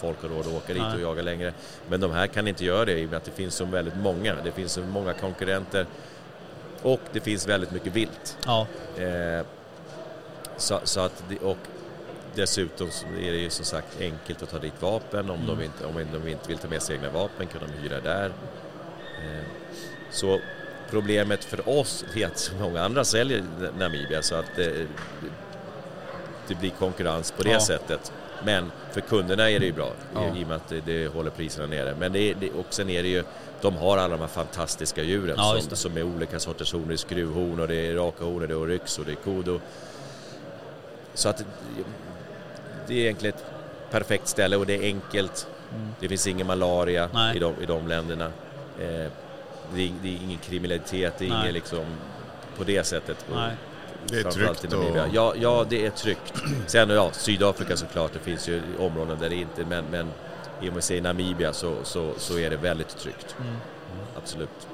folk 0.00 0.22
har 0.22 0.28
råd 0.28 0.40
att 0.46 0.52
åka 0.52 0.74
dit 0.74 0.94
och 0.94 1.00
jaga 1.00 1.22
längre. 1.22 1.52
Men 1.88 2.00
de 2.00 2.10
här 2.10 2.26
kan 2.26 2.48
inte 2.48 2.64
göra 2.64 2.84
det 2.84 2.98
i 2.98 3.06
och 3.06 3.10
med 3.10 3.16
att 3.16 3.24
det 3.24 3.30
finns 3.30 3.54
så 3.54 3.64
väldigt 3.64 3.96
många. 3.96 4.34
Det 4.44 4.52
finns 4.52 4.72
så 4.72 4.80
många 4.80 5.12
konkurrenter 5.12 5.86
och 6.82 7.00
det 7.12 7.20
finns 7.20 7.48
väldigt 7.48 7.70
mycket 7.70 7.92
vilt. 7.92 8.38
Ja, 8.46 8.66
Eh, 8.98 9.46
så, 10.56 10.80
så 10.84 11.00
att 11.00 11.22
och 11.42 11.56
dessutom 12.34 12.90
så 12.90 13.06
är 13.06 13.32
det 13.32 13.38
ju 13.38 13.50
som 13.50 13.64
sagt 13.64 14.00
enkelt 14.00 14.42
att 14.42 14.50
ta 14.50 14.58
dit 14.58 14.82
vapen. 14.82 15.30
Om, 15.30 15.40
Mm. 15.40 15.46
de, 15.58 15.64
inte, 15.64 15.86
om 15.86 15.94
de 16.22 16.28
inte 16.30 16.48
vill 16.48 16.58
ta 16.58 16.68
med 16.68 16.82
sig 16.82 16.96
egna 16.96 17.10
vapen 17.10 17.46
kan 17.46 17.60
de 17.60 17.72
hyra 17.82 18.00
där. 18.00 18.26
Eh, 19.24 19.44
så 20.10 20.40
problemet 20.90 21.44
för 21.44 21.68
oss 21.68 22.04
är 22.14 22.26
att 22.26 22.38
så 22.38 22.54
många 22.54 22.82
andra 22.84 23.04
säljer 23.04 23.44
Namibia 23.78 24.22
så 24.22 24.34
att 24.34 24.56
det, 24.56 24.86
det 26.48 26.54
blir 26.54 26.70
konkurrens 26.70 27.30
på 27.30 27.42
det 27.42 27.50
Ja. 27.50 27.60
sättet. 27.60 28.12
Men 28.44 28.72
för 28.92 29.00
kunderna 29.00 29.50
är 29.50 29.60
det 29.60 29.66
ju 29.66 29.72
bra 29.72 29.92
Ja. 30.14 30.36
i 30.36 30.44
och 30.44 30.48
med 30.48 30.56
att 30.56 30.68
det, 30.68 30.80
det 30.86 31.06
håller 31.06 31.30
priserna 31.30 31.66
nere. 31.66 31.94
Men 31.98 32.12
det, 32.12 32.34
det, 32.34 32.50
och 32.50 32.66
sen 32.70 32.90
är 32.90 33.02
det 33.02 33.08
ju, 33.08 33.24
de 33.60 33.76
har 33.76 33.98
alla 33.98 34.08
de 34.16 34.20
här 34.20 34.28
fantastiska 34.28 35.02
djuren 35.02 35.34
Ja, 35.38 35.56
som, 35.60 35.76
som 35.76 35.96
är 35.96 36.02
olika 36.02 36.38
sorters 36.40 36.72
horn. 36.72 36.84
Det 36.88 36.94
är 36.94 36.96
skruvhorn 36.96 37.60
och 37.60 37.68
det 37.68 37.74
är 37.76 37.94
raka 37.94 38.24
horn 38.24 38.42
och 38.42 38.48
det 38.48 38.54
är 38.54 38.58
oryx 38.58 38.98
och 38.98 39.04
det 39.04 39.12
är 39.12 39.16
kodo. 39.16 39.60
Så 41.14 41.28
att 41.28 41.44
det 42.86 42.94
är 42.94 42.98
egentligen 42.98 43.34
ett 43.36 43.44
perfekt 43.90 44.28
ställe 44.28 44.56
och 44.56 44.66
det 44.66 44.74
är 44.74 44.82
enkelt. 44.82 45.46
Mm. 45.74 45.88
Det 46.00 46.08
finns 46.08 46.26
ingen 46.26 46.46
malaria 46.46 47.08
Nej. 47.14 47.36
i 47.36 47.38
de, 47.38 47.54
i 47.62 47.66
de 47.66 47.88
länderna. 47.88 48.24
Eh, 48.80 49.10
det, 49.74 49.82
är, 49.82 49.92
det 50.02 50.08
är 50.08 50.22
ingen 50.22 50.38
kriminalitet, 50.38 51.14
det 51.18 51.24
är 51.24 51.28
Nej. 51.28 51.40
ingen 51.42 51.54
liksom 51.54 51.84
på 52.58 52.64
det 52.64 52.84
sättet. 52.84 53.26
Nej. 53.34 53.54
Det 54.06 54.18
är 54.20 54.30
tryggt 54.30 54.64
i 54.64 54.68
Namibia. 54.68 55.02
och... 55.04 55.08
Ja, 55.14 55.34
ja, 55.36 55.66
det 55.68 55.86
är 55.86 55.90
tryggt. 55.90 56.32
Sen 56.66 56.90
ja, 56.90 57.10
Sydafrika 57.12 57.76
såklart, 57.76 58.12
det 58.12 58.18
finns 58.18 58.48
ju 58.48 58.62
områden 58.78 59.18
där 59.20 59.28
det 59.28 59.36
inte, 59.36 59.64
men, 59.64 59.84
men 59.90 60.10
i 60.62 60.68
och 60.68 60.74
med 60.74 60.84
säga 60.84 61.02
Namibia 61.02 61.52
så, 61.52 61.74
så, 61.82 62.12
så 62.18 62.38
är 62.38 62.50
det 62.50 62.56
väldigt 62.56 62.98
tryggt. 62.98 63.36
Mm. 63.40 63.56
Absolut. 64.16 64.66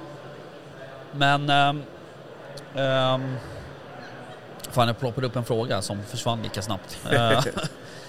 Men... 1.13 1.51
ehm, 1.51 1.83
ehm, 2.75 3.37
fan, 4.71 4.87
jag 4.87 4.99
ploppade 4.99 5.27
upp 5.27 5.37
en 5.37 5.45
fråga 5.45 5.83
som 5.83 6.03
försvann 6.03 6.43
lika 6.43 6.63
snabbt. 6.63 6.99
Eh, 7.11 7.41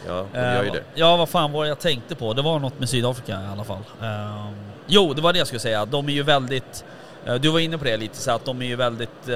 Ja, 0.07 0.25
de 0.33 0.39
gör 0.39 0.63
ju 0.63 0.67
Eh, 0.67 0.73
det. 0.73 0.83
Ja, 0.95 1.17
vad 1.17 1.29
fan 1.29 1.51
var 1.51 1.63
det 1.63 1.69
jag 1.69 1.79
tänkte 1.79 2.15
på? 2.15 2.33
Det 2.33 2.41
var 2.41 2.59
något 2.59 2.79
med 2.79 2.89
Sydafrika 2.89 3.31
i 3.31 3.47
alla 3.53 3.63
fall. 3.63 3.83
Ehm, 4.01 4.55
jo, 4.87 5.13
det 5.13 5.21
var 5.21 5.33
det 5.33 5.37
jag 5.39 5.47
skulle 5.47 5.59
säga. 5.59 5.85
De 5.85 6.09
är 6.09 6.13
ju 6.13 6.23
väldigt... 6.23 6.85
eh, 7.25 7.35
du 7.35 7.49
var 7.49 7.59
inne 7.59 7.77
på 7.77 7.83
det 7.83 7.97
lite, 7.97 8.17
så 8.17 8.31
att 8.31 8.45
de 8.45 8.61
är 8.61 8.65
ju 8.65 8.75
väldigt... 8.75 9.27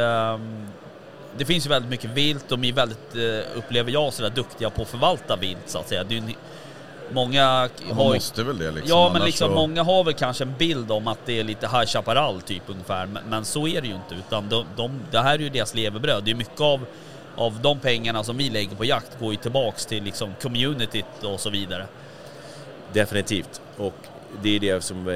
det 1.37 1.45
finns 1.45 1.65
ju 1.65 1.69
väldigt 1.69 1.91
mycket 1.91 2.09
vilt. 2.09 2.49
De 2.49 2.63
är 2.63 2.73
väldigt, 2.73 3.15
uh, 3.15 3.39
upplever 3.55 3.91
jag, 3.91 4.13
sådär 4.13 4.29
duktiga 4.29 4.69
på 4.69 4.81
att 4.81 4.87
förvalta 4.87 5.35
vilt 5.35 5.63
så 5.65 5.79
att 5.79 5.89
säga. 5.89 6.03
Det 6.03 6.17
är 6.17 6.23
många 7.11 7.69
Man 7.87 7.97
har 7.97 8.05
ju... 8.05 8.13
måste 8.13 8.43
väl 8.43 8.57
det 8.57 8.71
liksom. 8.71 8.97
Ja, 8.97 9.09
men 9.13 9.21
liksom 9.21 9.49
så- 9.49 9.55
många 9.55 9.83
har 9.83 10.03
väl 10.03 10.13
kanske 10.13 10.43
en 10.43 10.53
bild 10.57 10.91
om 10.91 11.07
att 11.07 11.19
det 11.25 11.39
är 11.39 11.43
lite 11.43 11.67
High 11.67 11.85
Chaparral 11.85 12.41
typ 12.41 12.63
ungefär, 12.67 13.05
men, 13.05 13.23
men 13.29 13.45
så 13.45 13.67
är 13.67 13.81
det 13.81 13.87
ju 13.87 13.95
inte. 13.95 14.15
Utan 14.15 14.49
de, 14.49 14.65
de, 14.75 14.99
det 15.11 15.19
här 15.19 15.33
är 15.33 15.39
ju 15.39 15.49
deras 15.49 15.75
levebröd. 15.75 16.23
Det 16.23 16.31
är 16.31 16.35
mycket 16.35 16.61
av 16.61 16.85
av 17.37 17.61
de 17.61 17.79
pengarna 17.79 18.23
som 18.23 18.37
vi 18.37 18.49
lägger 18.49 18.75
på 18.75 18.85
jakt 18.85 19.19
går 19.19 19.31
ju 19.31 19.37
tillbaks 19.37 19.85
till 19.85 20.03
liksom 20.03 20.33
communityt 20.41 21.23
och 21.23 21.39
så 21.39 21.49
vidare. 21.49 21.87
Definitivt. 22.93 23.61
Och 23.77 23.93
det 24.41 24.55
är 24.55 24.59
det 24.59 24.83
som 24.83 25.07
eh, 25.07 25.13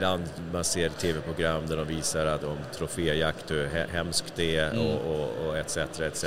ibland 0.00 0.24
man 0.52 0.64
ser 0.64 0.88
tv-program 0.88 1.66
där 1.66 1.76
de 1.76 1.86
visar 1.86 2.26
att 2.26 2.44
om 2.44 2.56
troféjakt, 2.72 3.50
hur 3.50 3.66
he- 3.66 3.88
hemskt 3.92 4.32
det 4.36 4.56
är 4.56 4.70
Mm. 4.70 4.86
och, 4.86 5.14
och, 5.14 5.46
och 5.46 5.58
etc. 5.58 5.76
etc. 6.00 6.24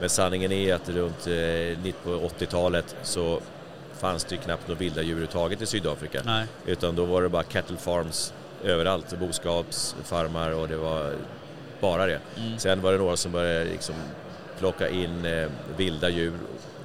Men 0.00 0.08
sanningen 0.08 0.52
är 0.52 0.74
att 0.74 0.88
runt 0.88 1.26
eh, 1.26 1.92
på 2.04 2.10
80-talet 2.38 2.96
så 3.02 3.40
fanns 3.92 4.24
det 4.24 4.34
ju 4.34 4.40
knappt 4.40 4.68
några 4.68 4.78
vilda 4.78 5.02
djur 5.02 5.10
överhuvudtaget 5.10 5.62
i 5.62 5.66
Sydafrika. 5.66 6.20
Nej. 6.24 6.46
Utan 6.66 6.96
då 6.96 7.04
var 7.04 7.22
det 7.22 7.28
bara 7.28 7.42
cattle 7.42 7.76
farms 7.76 8.32
överallt, 8.64 9.18
boskapsfarmar 9.18 10.50
och 10.50 10.68
det 10.68 10.76
var 10.76 11.12
bara 11.80 12.06
det. 12.06 12.20
Mm. 12.36 12.58
Sen 12.58 12.80
var 12.80 12.92
det 12.92 12.98
några 12.98 13.16
som 13.16 13.32
började 13.32 13.64
liksom 13.64 13.94
plocka 14.58 14.88
in 14.88 15.24
eh, 15.24 15.48
vilda 15.76 16.08
djur 16.08 16.38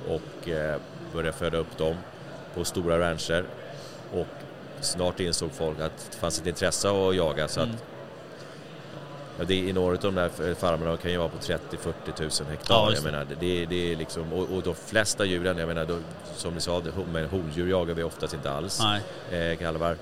och 0.07 0.49
eh, 0.49 0.77
började 1.13 1.37
föda 1.37 1.57
upp 1.57 1.77
dem 1.77 1.95
på 2.55 2.63
stora 2.65 2.99
rancher. 2.99 3.45
Och 4.13 4.27
snart 4.81 5.19
insåg 5.19 5.49
folk 5.51 5.79
att 5.79 6.07
det 6.11 6.17
fanns 6.17 6.39
ett 6.39 6.47
intresse 6.47 6.89
att 6.89 7.15
jaga 7.15 7.47
så 7.47 7.59
att 7.61 7.65
Mm. 7.67 7.77
ja, 9.39 9.45
det, 9.47 9.55
i 9.55 9.73
några 9.73 9.95
av 9.95 10.01
de 10.01 10.15
där 10.15 10.53
farmarna 10.55 10.97
kan 10.97 11.11
ju 11.11 11.17
vara 11.17 11.29
på 11.29 11.37
30-40 11.37 11.57
tusen 12.15 12.47
hektar. 12.47 12.75
Ja, 12.75 12.91
jag 12.93 13.03
menar, 13.03 13.27
det, 13.39 13.65
det 13.65 13.91
är 13.91 13.95
liksom, 13.95 14.33
och, 14.33 14.49
och 14.55 14.61
de 14.63 14.75
flesta 14.75 15.25
djuren, 15.25 15.57
jag 15.57 15.67
menar, 15.67 15.85
då, 15.85 15.97
som 16.35 16.53
ni 16.53 16.61
sa, 16.61 16.79
det- 16.79 16.91
men 17.13 17.25
hondjur 17.25 17.69
jagar 17.69 17.93
vi 17.93 18.03
oftast 18.03 18.33
inte 18.33 18.51
alls 18.51 18.81
Nej. 19.29 19.51
eh, 19.51 19.57
kalvar. 19.57 19.95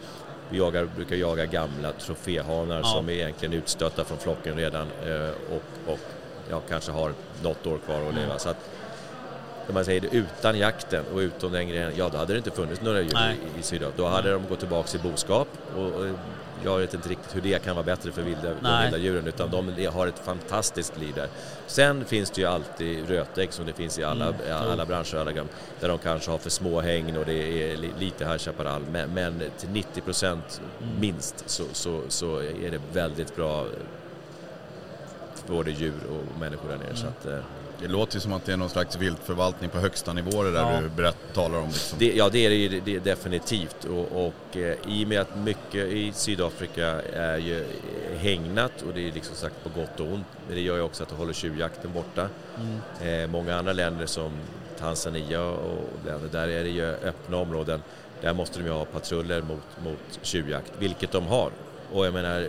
Vi 0.49 0.57
jagar, 0.57 0.85
brukar 0.95 1.15
jaga 1.15 1.45
gamla 1.45 1.91
troféhanar 1.91 2.77
Ja. 2.77 2.83
som 2.83 3.09
är 3.09 3.13
egentligen 3.13 3.53
utstötta 3.53 4.03
från 4.03 4.17
flocken 4.17 4.55
redan 4.57 4.87
eh, 5.05 5.29
och, 5.51 5.91
och 5.93 5.99
ja, 6.49 6.61
kanske 6.69 6.91
har 6.91 7.13
något 7.43 7.67
år 7.67 7.77
kvar 7.77 7.95
att 8.07 8.13
leva. 8.13 8.25
Mm. 8.25 8.39
Så 8.39 8.49
att, 8.49 8.69
när 9.69 9.73
man 9.73 9.85
säger 9.85 10.01
det, 10.01 10.07
utan 10.11 10.57
jakten 10.59 11.03
och 11.13 11.17
utan 11.17 11.51
den 11.51 11.67
grejen, 11.69 11.91
ja 11.95 12.09
då 12.09 12.17
hade 12.17 12.33
det 12.33 12.37
inte 12.37 12.51
funnits 12.51 12.81
några 12.81 13.01
djur 13.01 13.11
Nej. 13.13 13.37
i, 13.55 13.59
i 13.59 13.63
Sydafrika. 13.63 13.97
Då 13.97 14.07
hade 14.07 14.31
de 14.31 14.47
gått 14.49 14.59
tillbaka 14.59 14.87
till 14.87 14.99
boskap 14.99 15.47
och, 15.75 15.85
och 15.85 16.05
jag 16.63 16.77
vet 16.77 16.93
inte 16.93 17.09
riktigt 17.09 17.35
hur 17.35 17.41
det 17.41 17.63
kan 17.63 17.75
vara 17.75 17.85
bättre 17.85 18.11
för 18.11 18.21
vilda, 18.21 18.41
de 18.61 18.81
vilda 18.83 18.97
djuren 18.97 19.27
utan 19.27 19.49
de 19.51 19.85
har 19.85 20.07
ett 20.07 20.19
fantastiskt 20.19 20.97
liv 20.99 21.13
där. 21.15 21.27
Sen 21.67 22.05
finns 22.05 22.29
det 22.31 22.41
ju 22.41 22.47
alltid 22.47 23.09
rötägg 23.09 23.53
som 23.53 23.65
det 23.65 23.73
finns 23.73 23.99
i 23.99 24.03
alla, 24.03 24.25
Mm, 24.27 24.47
i 24.47 24.51
alla 24.51 24.85
branscher, 24.85 25.15
alla 25.15 25.31
där 25.79 25.87
de 25.89 25.97
kanske 25.97 26.31
har 26.31 26.37
för 26.37 26.49
små 26.49 26.81
hägn 26.81 27.17
och 27.17 27.25
det 27.25 27.33
är 27.71 27.77
li, 27.77 27.91
lite 27.99 28.25
High 28.25 28.37
Chaparral 28.37 28.81
men, 28.91 29.09
men 29.13 29.43
till 29.57 29.69
90 29.69 30.01
procent 30.01 30.61
Mm. 30.81 30.99
minst 30.99 31.43
så, 31.49 31.63
så, 31.73 32.01
så 32.07 32.37
är 32.37 32.71
det 32.71 32.81
väldigt 32.93 33.35
bra 33.35 33.65
för 35.35 35.53
både 35.53 35.71
djur 35.71 35.99
och 36.09 36.39
människor 36.39 36.69
där 36.69 36.77
nere. 36.77 36.95
Så 36.95 37.01
Mm. 37.01 37.13
att, 37.19 37.25
eh, 37.25 37.39
Det 37.81 37.87
låter 37.87 38.15
ju 38.15 38.19
som 38.21 38.33
att 38.33 38.45
det 38.45 38.53
är 38.53 38.57
någon 38.57 38.69
slags 38.69 38.95
viltförvaltning 38.95 39.69
på 39.69 39.77
högsta 39.79 40.13
nivå 40.13 40.43
det 40.43 40.51
där 40.51 40.73
Ja. 40.73 40.81
du 40.81 40.89
berätt, 40.89 41.17
talar 41.33 41.57
om. 41.59 41.67
Liksom. 41.67 41.99
Det, 41.99 42.13
ja, 42.15 42.29
det 42.29 42.45
är 42.45 42.49
det, 42.49 42.55
ju- 42.55 42.81
det 42.85 42.95
är 42.95 42.99
definitivt. 42.99 43.85
Och, 43.85 44.25
och 44.25 44.57
eh, 44.57 44.75
i 44.87 45.03
och 45.05 45.07
med 45.07 45.21
att 45.21 45.37
mycket 45.37 45.75
i 45.87 46.11
Sydafrika 46.13 46.87
är 47.13 47.37
ju 47.37 47.65
hägnat 48.17 48.81
och 48.87 48.93
det 48.93 49.07
är 49.07 49.11
liksom 49.11 49.35
sagt 49.35 49.55
på 49.63 49.69
gott 49.79 49.99
och 49.99 50.07
ont. 50.13 50.25
Men 50.47 50.55
det 50.55 50.61
gör 50.61 50.75
ju 50.75 50.81
också 50.81 51.03
att 51.03 51.09
det 51.09 51.15
håller 51.15 51.33
tjuvjakten 51.33 51.91
borta. 51.93 52.29
Mm. 52.59 53.23
Eh, 53.23 53.29
många 53.29 53.55
andra 53.57 53.73
länder 53.73 54.05
som 54.05 54.31
Tanzania 54.79 55.41
och 55.43 55.89
länder, 56.05 56.29
där 56.31 56.47
är 56.47 56.63
det 56.63 56.69
ju 56.69 56.85
öppna 56.85 57.37
områden. 57.37 57.81
Där 58.21 58.33
måste 58.33 58.59
de 58.59 58.65
ju 58.65 58.71
ha 58.71 58.85
patruller 58.85 59.41
mot, 59.41 59.61
mot 59.83 60.19
tjuvjakt, 60.21 60.71
vilket 60.79 61.11
de 61.11 61.27
har. 61.27 61.51
Och 61.93 62.05
jag 62.05 62.13
menar, 62.13 62.47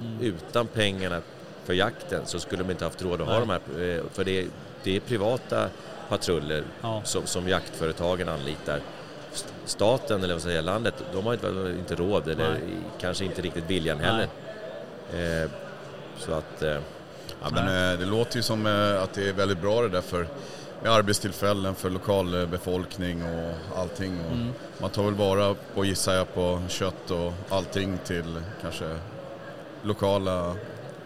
Mm. 0.00 0.20
utan 0.20 0.66
pengarna 0.66 1.20
för 1.66 1.72
jakten 1.74 2.22
så 2.26 2.38
skulle 2.40 2.62
de 2.62 2.70
inte 2.70 2.84
haft 2.84 3.02
råd 3.02 3.20
att 3.20 3.26
ha 3.28 3.38
Nej. 3.38 3.40
de 3.40 3.50
här, 3.50 3.96
eh, 3.96 4.02
för 4.12 4.24
det, 4.24 4.38
är- 4.40 4.46
det 4.82 4.96
är 4.96 5.00
privata 5.00 5.68
patruller 6.08 6.62
Ja. 6.82 7.00
som, 7.04 7.26
som 7.26 7.48
jaktföretagen 7.48 8.28
anlitar. 8.28 8.80
Staten, 9.64 10.24
eller 10.24 10.34
vad 10.34 10.42
säger 10.42 10.62
landet, 10.62 10.94
de 11.12 11.26
har 11.26 11.32
inte, 11.34 11.46
inte 11.78 11.94
råd 11.94 12.28
eller 12.28 12.50
Nej. 12.50 12.60
kanske 13.00 13.24
inte 13.24 13.42
riktigt 13.42 13.64
viljan 13.70 13.98
heller. 14.00 14.28
Eh, 15.14 15.50
så 16.18 16.32
att... 16.32 16.62
Eh, 16.62 16.78
Ja, 17.42 17.48
men, 17.52 17.92
eh, 17.92 17.98
det 17.98 18.06
låter 18.06 18.36
ju 18.36 18.42
som 18.42 18.66
eh, 18.66 19.02
att 19.02 19.12
det 19.12 19.28
är 19.28 19.32
väldigt 19.32 19.60
bra 19.60 19.82
det 19.82 19.88
där 19.88 20.00
för 20.00 20.26
med 20.82 20.92
arbetstillfällen 20.92 21.74
för 21.74 21.90
lokalbefolkning 21.90 23.22
och 23.22 23.78
allting. 23.78 24.20
Och 24.26 24.32
Mm. 24.32 24.52
Man 24.78 24.90
tar 24.90 25.02
väl 25.04 25.14
vara 25.14 25.54
på, 25.74 25.84
gissar 25.84 26.14
jag, 26.14 26.34
på 26.34 26.62
kött 26.68 27.10
och 27.10 27.32
allting 27.48 27.98
till 28.04 28.42
kanske 28.62 28.96
lokala, 29.82 30.54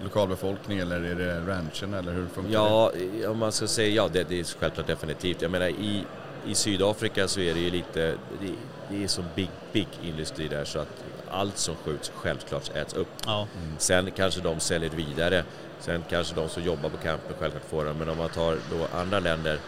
lokalbefolkning 0.02 0.78
eller 0.78 1.00
är 1.00 1.14
det 1.14 1.40
ranchen 1.40 1.94
eller 1.94 2.12
hur 2.12 2.26
funkar 2.26 2.50
det? 2.50 3.20
Ja, 3.20 3.30
om 3.30 3.38
man 3.38 3.52
ska 3.52 3.66
säga 3.66 3.88
ja, 3.88 4.08
det, 4.12 4.28
det 4.28 4.40
är 4.40 4.44
självklart 4.44 4.86
definitivt. 4.86 5.42
Jag 5.42 5.50
menar 5.50 5.68
i, 5.68 6.04
i 6.46 6.54
Sydafrika 6.54 7.28
så 7.28 7.40
är 7.40 7.54
det 7.54 7.60
ju 7.60 7.70
lite, 7.70 8.14
det, 8.40 8.52
det 8.88 9.04
är 9.04 9.08
som 9.08 9.24
big, 9.34 9.50
big 9.72 9.88
industri 10.02 10.48
där 10.48 10.64
så 10.64 10.78
att 10.78 11.04
allt 11.28 11.58
som 11.58 11.74
skjuts 11.76 12.12
självklart 12.14 12.70
äts 12.74 12.94
upp. 12.94 13.08
Ja. 13.26 13.46
Sen 13.78 14.10
kanske 14.10 14.40
de 14.40 14.60
säljer 14.60 14.90
vidare, 14.90 15.44
sen 15.80 16.04
kanske 16.10 16.34
de 16.34 16.48
som 16.48 16.62
jobbar 16.62 16.88
på 16.88 16.96
campen 16.96 17.36
självklart 17.38 17.64
får 17.64 17.84
den. 17.84 17.96
Men 17.96 18.08
om 18.08 18.18
man 18.18 18.28
tar 18.28 18.56
då 18.70 18.98
andra 18.98 19.20
länder, 19.20 19.58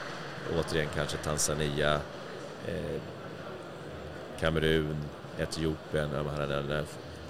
återigen 0.59 0.89
kanske 0.95 1.17
Tanzania, 1.17 2.01
eh, 2.69 3.01
Kamerun, 4.41 4.97
Etiopien, 5.39 6.09
de 6.13 6.27
här 6.37 6.47
länderna. 6.47 6.83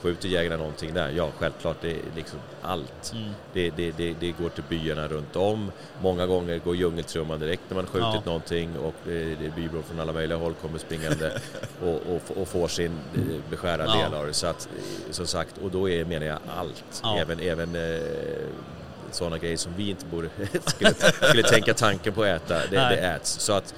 Skjuter 0.03 0.29
jägarna 0.29 0.57
någonting 0.57 0.95
där? 0.95 1.11
Ja, 1.17 1.31
självklart. 1.39 1.77
Det 1.81 1.91
är 1.91 1.97
liksom 2.17 2.39
allt. 2.63 3.13
Mm. 3.15 3.31
Det, 3.53 3.71
det, 3.71 3.91
det, 3.97 4.15
det 4.21 4.33
går 4.33 4.49
till 4.49 4.65
byarna 4.69 5.09
runt 5.09 5.37
om. 5.37 5.73
Många 6.01 6.27
gånger 6.27 6.59
går 6.59 6.77
djungeltrumman 6.77 7.41
direkt 7.41 7.63
när 7.69 7.75
man 7.77 7.87
skjutit 7.87 8.09
Ja. 8.15 8.23
någonting 8.25 8.77
och 8.79 8.95
bybor 9.57 9.83
från 9.83 10.01
alla 10.01 10.13
möjliga 10.13 10.39
håll 10.39 10.55
kommer 10.55 10.79
springande 10.79 11.41
och, 11.83 11.89
och, 11.95 12.37
och 12.43 12.49
får 12.49 12.69
sin 12.69 12.93
eh, 13.15 13.21
beskärda 13.51 13.85
Ja. 13.87 13.97
del 14.05 14.15
av 14.15 14.27
det. 14.27 14.33
Så 14.35 14.47
att, 14.47 14.69
eh, 14.77 15.13
som 15.13 15.27
sagt, 15.27 15.59
och 15.59 15.71
då 15.71 15.89
är, 15.89 16.05
menar 16.05 16.27
jag 16.27 16.39
allt. 16.57 16.85
Ja. 17.03 17.19
Även, 17.19 17.41
även 17.41 17.75
eh, 17.77 18.01
sådana 19.11 19.39
grejer 19.39 19.57
som 19.57 19.73
vi 19.77 19.91
inte 19.91 20.07
borde 20.07 20.29
skulle, 20.67 20.95
skulle 20.95 21.43
tänka 21.43 21.75
tanken 21.75 22.13
på 22.13 22.23
att 22.23 22.29
äta, 22.29 22.55
det, 22.71 22.77
det 22.77 22.97
äts. 22.97 23.31
Så 23.41 23.53
att, 23.53 23.75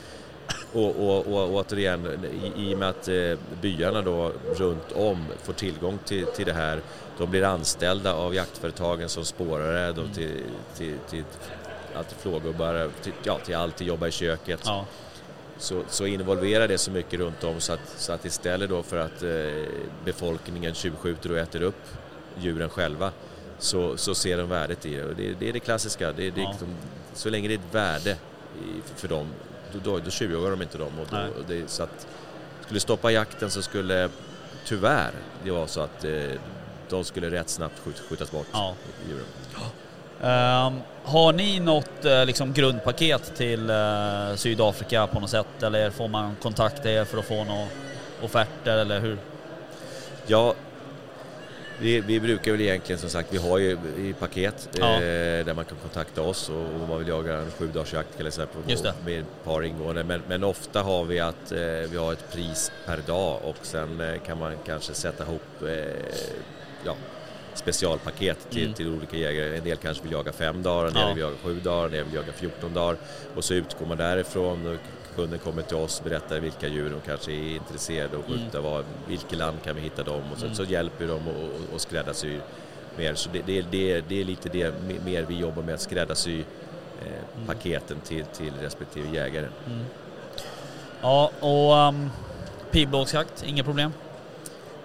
och, 0.73 0.97
och, 0.97 1.27
och, 1.27 1.45
och 1.45 1.55
återigen, 1.55 2.25
i, 2.57 2.71
i 2.71 2.75
och 2.75 2.79
med 2.79 2.89
att 2.89 3.09
eh, 3.09 3.39
byarna 3.61 4.03
då 4.03 4.33
runt 4.57 4.93
om 4.93 5.25
får 5.43 5.53
tillgång 5.53 5.99
till, 6.05 6.27
till 6.27 6.47
det 6.47 6.53
här, 6.53 6.81
de 7.19 7.31
blir 7.31 7.43
anställda 7.43 8.15
av 8.15 8.35
jaktföretagen 8.35 9.09
som 9.09 9.25
spårare, 9.25 9.93
då 9.93 10.03
till, 10.15 10.41
till, 10.77 10.95
till 11.11 11.25
allt 11.97 12.09
till 12.09 12.17
flågubbar, 12.19 12.91
till, 13.03 13.13
ja, 13.23 13.39
till 13.45 13.55
allt, 13.57 13.77
till 13.77 13.87
jobba 13.87 14.07
i 14.07 14.11
köket. 14.11 14.61
Ja. 14.65 14.87
Så, 15.59 15.83
så 15.89 16.07
involverar 16.07 16.69
det 16.69 16.79
så 16.79 16.91
mycket 16.91 17.21
runt 17.21 17.45
om 17.45 17.61
så 17.61 17.73
att, 17.73 17.95
så 17.97 18.13
att 18.13 18.25
istället 18.25 18.71
då 18.71 18.83
för 18.83 18.97
att 18.97 19.23
eh, 19.23 19.73
befolkningen 20.05 20.75
tjuvskjuter 20.75 21.33
och 21.33 21.39
äter 21.39 21.63
upp 21.63 21.83
djuren 22.39 22.69
själva 22.69 23.13
så, 23.59 23.97
så 23.97 24.15
ser 24.15 24.37
de 24.39 24.49
värdet 24.49 24.87
i 24.87 24.97
det. 24.97 25.05
Och 25.05 25.15
det, 25.17 25.35
det 25.39 25.49
är 25.49 25.53
det 25.53 25.61
klassiska. 25.61 26.13
Det, 26.13 26.31
det 26.31 26.41
Ja. 26.41 26.49
liksom, 26.51 26.69
så 27.15 27.31
länge 27.31 27.49
det 27.49 27.55
är 27.55 27.59
ett 27.59 27.75
värde 27.75 28.11
i, 28.11 28.81
för 28.97 29.09
dem, 29.09 29.27
då, 29.79 29.99
då, 29.99 30.11
tjuvjagar 30.11 30.51
de 30.51 30.63
inte 30.63 30.79
dem. 30.79 30.93
Och 31.01 31.07
då, 31.11 31.17
och 31.17 31.45
det, 31.49 31.71
så 31.71 31.83
att 31.83 32.07
skulle 32.65 32.81
stoppa 32.81 33.11
jakten 33.11 33.51
så 33.51 33.63
skulle 33.63 34.09
tyvärr 34.65 35.11
det 35.45 35.51
vara 35.51 35.67
så 35.67 35.81
att 35.81 36.05
eh, 36.05 36.13
de 36.91 37.05
skulle 37.05 37.31
rätt 37.31 37.49
snabbt 37.49 37.79
skjut, 37.79 38.03
skjutas 38.09 38.31
bort, 38.31 38.47
Ja. 38.53 38.75
djuren. 39.09 39.25
Ehm, 40.23 40.81
har 41.05 41.33
ni 41.33 41.61
något 41.61 42.05
eh, 42.05 42.25
liksom, 42.25 42.53
grundpaket 42.53 43.37
till 43.37 43.71
eh, 43.71 44.35
Sydafrika 44.37 45.07
på 45.07 45.21
något 45.21 45.31
sätt 45.31 45.63
eller 45.63 45.91
får 45.91 46.09
man 46.09 46.37
kontakta 46.43 46.91
er 46.91 47.05
för 47.05 47.19
att 47.19 47.25
få 47.25 47.45
några 47.45 47.67
offerter 48.23 48.77
eller 48.79 49.01
hur? 49.01 49.19
Ja, 50.27 50.55
vi, 51.81 52.01
vi 52.01 52.21
brukar 52.21 52.53
väl 52.53 52.61
egentligen 52.61 52.99
som 52.99 53.11
sagt, 53.11 53.29
vi 53.33 53.39
har 53.39 53.59
ju 53.59 53.71
i 53.99 54.15
paket 54.19 54.69
Ja. 54.79 54.95
eh, 54.95 55.01
där 55.45 55.55
man 55.55 55.65
kan 55.65 55.79
kontakta 55.79 56.23
oss 56.23 56.49
och, 56.49 56.57
om 56.83 56.89
man 56.89 56.99
vill 56.99 57.09
jaga 57.09 57.35
en 57.35 57.51
sju 57.51 57.67
dagars 57.75 57.93
jakt 57.93 58.17
till 58.17 58.27
exempel 58.27 58.61
med 59.05 59.21
ett 59.21 59.45
par 59.45 59.63
ingående. 59.63 60.05
Men, 60.05 60.23
men 60.29 60.45
ofta 60.45 60.83
har 60.83 61.05
vi 61.05 61.21
att 61.21 61.53
eh, 61.53 61.59
vi 61.91 61.97
har 61.97 62.13
ett 62.13 62.33
pris 62.33 62.73
per 62.87 62.97
dag 63.07 63.41
och 63.45 63.57
sen 63.63 64.01
eh, 64.01 64.21
kan 64.27 64.39
man 64.39 64.55
kanske 64.67 64.95
sätta 64.95 65.25
ihop 65.25 65.43
eh, 65.63 65.69
ja, 66.85 66.97
specialpaket 67.55 68.51
till, 68.51 68.63
Mm. 68.63 68.75
till 68.75 68.89
olika 68.89 69.17
jägare. 69.17 69.57
En 69.59 69.65
del 69.65 69.77
kanske 69.77 70.03
vill 70.03 70.13
jaga 70.13 70.33
fem 70.33 70.63
dagar, 70.63 70.87
en 70.89 70.95
del 70.95 71.03
Ja. 71.03 71.13
vill 71.15 71.23
jaga 71.23 71.37
sju 71.43 71.61
dagar, 71.61 71.85
en 71.85 71.91
del 71.93 72.05
vill 72.05 72.15
jaga 72.15 72.33
14 72.33 72.75
dagar. 72.75 72.97
Och 73.35 73.45
så 73.45 73.55
utgår 73.55 73.87
man 73.87 73.97
därifrån 73.99 74.67
och 74.67 74.81
kunden 75.17 75.39
kommer 75.39 75.63
till 75.63 75.77
oss 75.77 76.03
berättar 76.05 76.41
vilka 76.41 76.69
djur 76.69 76.91
de 76.91 77.01
kanske 77.07 77.33
är 77.33 77.55
intresserade 77.57 78.17
av 78.17 78.23
att 78.23 78.29
skjuta, 78.29 78.61
var, 78.61 78.85
vilket 79.09 79.39
land 79.39 79.57
kan 79.65 79.77
vi 79.77 79.83
hitta 79.83 80.03
dem 80.03 80.23
och 80.33 80.39
så, 80.39 80.45
Mm. 80.45 80.55
så 80.57 80.65
hjälper 80.65 81.05
vi 81.05 81.07
dem 81.11 81.23
och 81.75 81.81
skräddarsyr 81.81 82.41
mer. 82.97 83.15
Så 83.15 83.29
det, 83.33 83.43
det, 83.47 83.63
det, 83.71 84.01
det 84.09 84.21
är 84.21 84.25
lite 84.25 84.49
det 84.49 84.65
me- 84.89 85.05
mer 85.05 85.23
vi 85.29 85.39
jobbar 85.39 85.63
med, 85.63 85.75
att 85.75 85.81
skräddarsy 85.81 86.41
eh, 86.41 87.47
paketen 87.47 88.01
till, 88.01 88.25
till 88.25 88.53
respektive 88.61 89.09
jägare. 89.17 89.47
Mm. 89.67 89.85
Ja, 91.03 91.31
och 91.41 91.89
um, 91.89 92.11
pilbågsjakt, 92.71 93.45
inga 93.47 93.65
problem? 93.65 93.93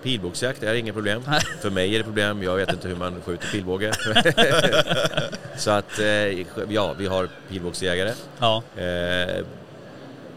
Pilbågsjakt 0.03 0.63
är 0.63 0.73
inget 0.73 0.95
problem. 0.95 1.21
För 1.61 1.69
mig 1.69 1.93
är 1.95 1.97
det 1.97 2.03
problem, 2.03 2.43
jag 2.43 2.55
vet 2.55 2.73
inte 2.73 2.87
hur 2.87 2.95
man 2.95 3.21
skjuter 3.21 3.47
pilbåge. 3.47 3.91
Så 5.57 5.71
att, 5.71 5.99
eh, 5.99 6.05
ja, 6.69 6.93
vi 6.97 7.07
har 7.07 7.29
pilbågsjägare. 7.49 8.13
Ja, 8.39 8.63
Eh, 8.77 9.45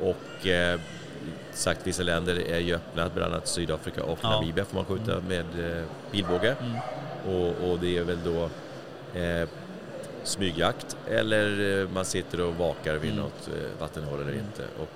och 0.03 0.47
eh, 0.47 0.81
sagt 1.53 1.87
vissa 1.87 2.03
länder 2.03 2.35
är 2.51 2.59
ju 2.59 2.75
öppna, 2.75 3.09
bland 3.15 3.33
annat 3.35 3.49
Sydafrika 3.49 4.03
och 4.05 4.19
Ja. 4.23 4.31
Namibia 4.31 4.65
får 4.65 4.77
man 4.77 4.85
skjuta 4.85 5.21
med 5.29 5.79
eh, 5.79 5.85
pilbåge. 6.11 6.57
Mm. 6.61 6.77
Och, 7.37 7.71
och 7.71 7.79
det 7.79 7.99
är 7.99 8.03
väl 8.05 8.19
då 8.25 8.51
eh, 9.21 9.49
smygjakt 10.25 10.97
eller 11.11 11.81
eh, 11.83 11.89
man 11.89 12.05
sitter 12.05 12.41
och 12.41 12.55
vakar 12.55 12.95
vid 12.95 13.11
Mm. 13.13 13.23
något 13.25 13.49
eh, 13.49 13.81
vattenhål 13.81 14.21
eller 14.21 14.33
inte. 14.33 14.63
Och 14.83 14.89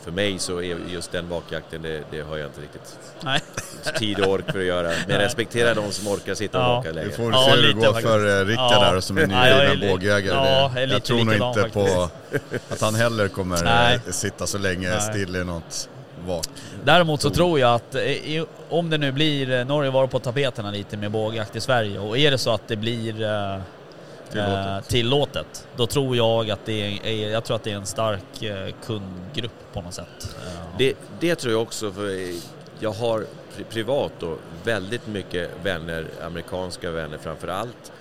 för 0.00 0.10
mig 0.10 0.38
så 0.38 0.62
är 0.62 0.76
just 0.88 1.12
den 1.12 1.28
vakjakten, 1.28 1.82
det, 1.82 2.02
det 2.10 2.20
har 2.20 2.36
jag 2.36 2.46
inte 2.48 2.60
riktigt 2.60 2.98
nej. 3.24 3.39
Tid 3.84 4.20
och 4.20 4.26
ork 4.32 4.52
för 4.52 4.58
att 4.58 4.64
göra. 4.64 4.82
Men 4.88 4.94
jag 4.98 5.08
Nej. 5.08 5.18
respekterar 5.18 5.74
de 5.74 5.92
som 5.92 6.08
orkar 6.08 6.34
sitta 6.34 6.58
och 6.58 6.64
Ja. 6.64 6.82
Vi 6.86 6.92
längre. 6.92 7.10
får 7.10 7.32
Ja, 7.32 7.44
se 7.44 7.50
hur 7.60 7.66
det 7.66 7.72
går 7.72 7.84
faktiskt. 7.84 8.08
för 8.08 8.40
eh, 8.42 8.46
Rickard 8.46 8.72
Ja. 8.72 8.92
där 8.92 9.00
som 9.00 9.18
är 9.18 9.20
Ja, 9.20 9.26
nybliven 9.26 9.78
li- 9.78 9.88
bågjägare. 9.90 10.36
ja, 10.36 10.42
Det- 10.74 10.80
jag 10.80 10.82
jag 10.82 10.88
lite 10.94 11.06
tror 11.06 11.24
nog 11.24 11.34
inte 11.34 11.68
på 11.72 12.08
att 12.70 12.80
han 12.80 12.94
heller 12.94 13.28
kommer 13.28 13.64
Nej. 13.64 13.94
eh, 14.06 14.12
sitta 14.12 14.46
så 14.46 14.58
länge 14.58 14.88
Nej. 14.88 15.00
still 15.00 15.36
i 15.36 15.44
något 15.44 15.88
vak. 16.26 16.46
Däremot 16.84 17.20
så 17.20 17.30
tror 17.30 17.60
jag 17.60 17.74
att 17.74 17.94
eh, 17.94 18.02
i, 18.02 18.44
om 18.68 18.90
det 18.90 18.98
nu 18.98 19.12
blir, 19.12 19.64
Norge 19.64 19.90
var 19.90 20.06
på 20.06 20.18
tapeterna 20.18 20.70
lite 20.70 20.96
med 20.96 21.10
bågjakt 21.10 21.56
i 21.56 21.60
Sverige 21.60 21.98
och 21.98 22.18
är 22.18 22.30
det 22.30 22.38
så 22.38 22.50
att 22.54 22.68
det 22.68 22.76
blir 22.76 23.12
Tillåtet. 24.32 24.88
tillåtet, 24.88 25.66
då 25.76 25.86
tror 25.86 26.16
jag 26.16 26.50
att 26.50 26.66
det 26.66 26.98
är, 27.04 27.28
jag 27.30 27.44
tror 27.44 27.56
att 27.56 27.64
det 27.64 27.70
är 27.72 27.76
en 27.76 27.86
stark 27.86 28.22
kundgrupp 28.86 29.52
på 29.72 29.82
något 29.82 29.94
sätt. 29.94 30.36
Det, 30.78 30.94
det 31.20 31.34
tror 31.34 31.52
jag 31.52 31.62
också, 31.62 31.92
för 31.92 32.28
jag 32.80 32.90
har 32.92 33.18
pri- 33.56 33.64
privat 33.70 34.12
då 34.18 34.36
väldigt 34.64 35.06
mycket 35.06 35.50
vänner, 35.62 36.06
amerikanska 36.22 36.90
vänner 36.90 37.18
framför 37.18 37.48
allt. 37.48 37.92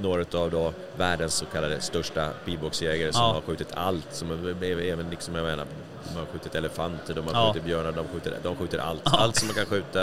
Några 0.00 0.38
av 0.38 0.50
då 0.50 0.72
världens 0.96 1.34
så 1.34 1.44
kallade 1.46 1.80
största 1.80 2.28
pilbågsjägare 2.44 3.12
som 3.12 3.22
Ja. 3.22 3.32
har 3.32 3.40
skjutit 3.40 3.68
allt. 3.74 4.06
Som 4.14 4.30
även 4.62 5.10
liksom, 5.10 5.34
jag 5.34 5.44
menar, 5.44 5.66
de 6.12 6.18
har 6.18 6.26
skjutit 6.26 6.54
elefanter, 6.54 7.14
de 7.14 7.26
har 7.26 7.32
Ja. 7.32 7.46
skjutit 7.52 7.64
björnar, 7.66 7.92
de 7.92 8.06
skjuter, 8.08 8.38
de 8.42 8.56
skjuter 8.56 8.78
allt. 8.78 9.00
Ja. 9.04 9.10
Allt 9.18 9.36
som 9.36 9.48
man 9.48 9.54
kan 9.54 9.66
skjuta 9.66 10.00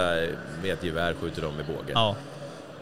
med 0.63 0.73
ett 0.73 0.83
gevär 0.83 1.13
skjuter 1.21 1.41
de 1.41 1.55
med 1.55 1.65
båge. 1.65 1.91
Ja, 1.93 2.15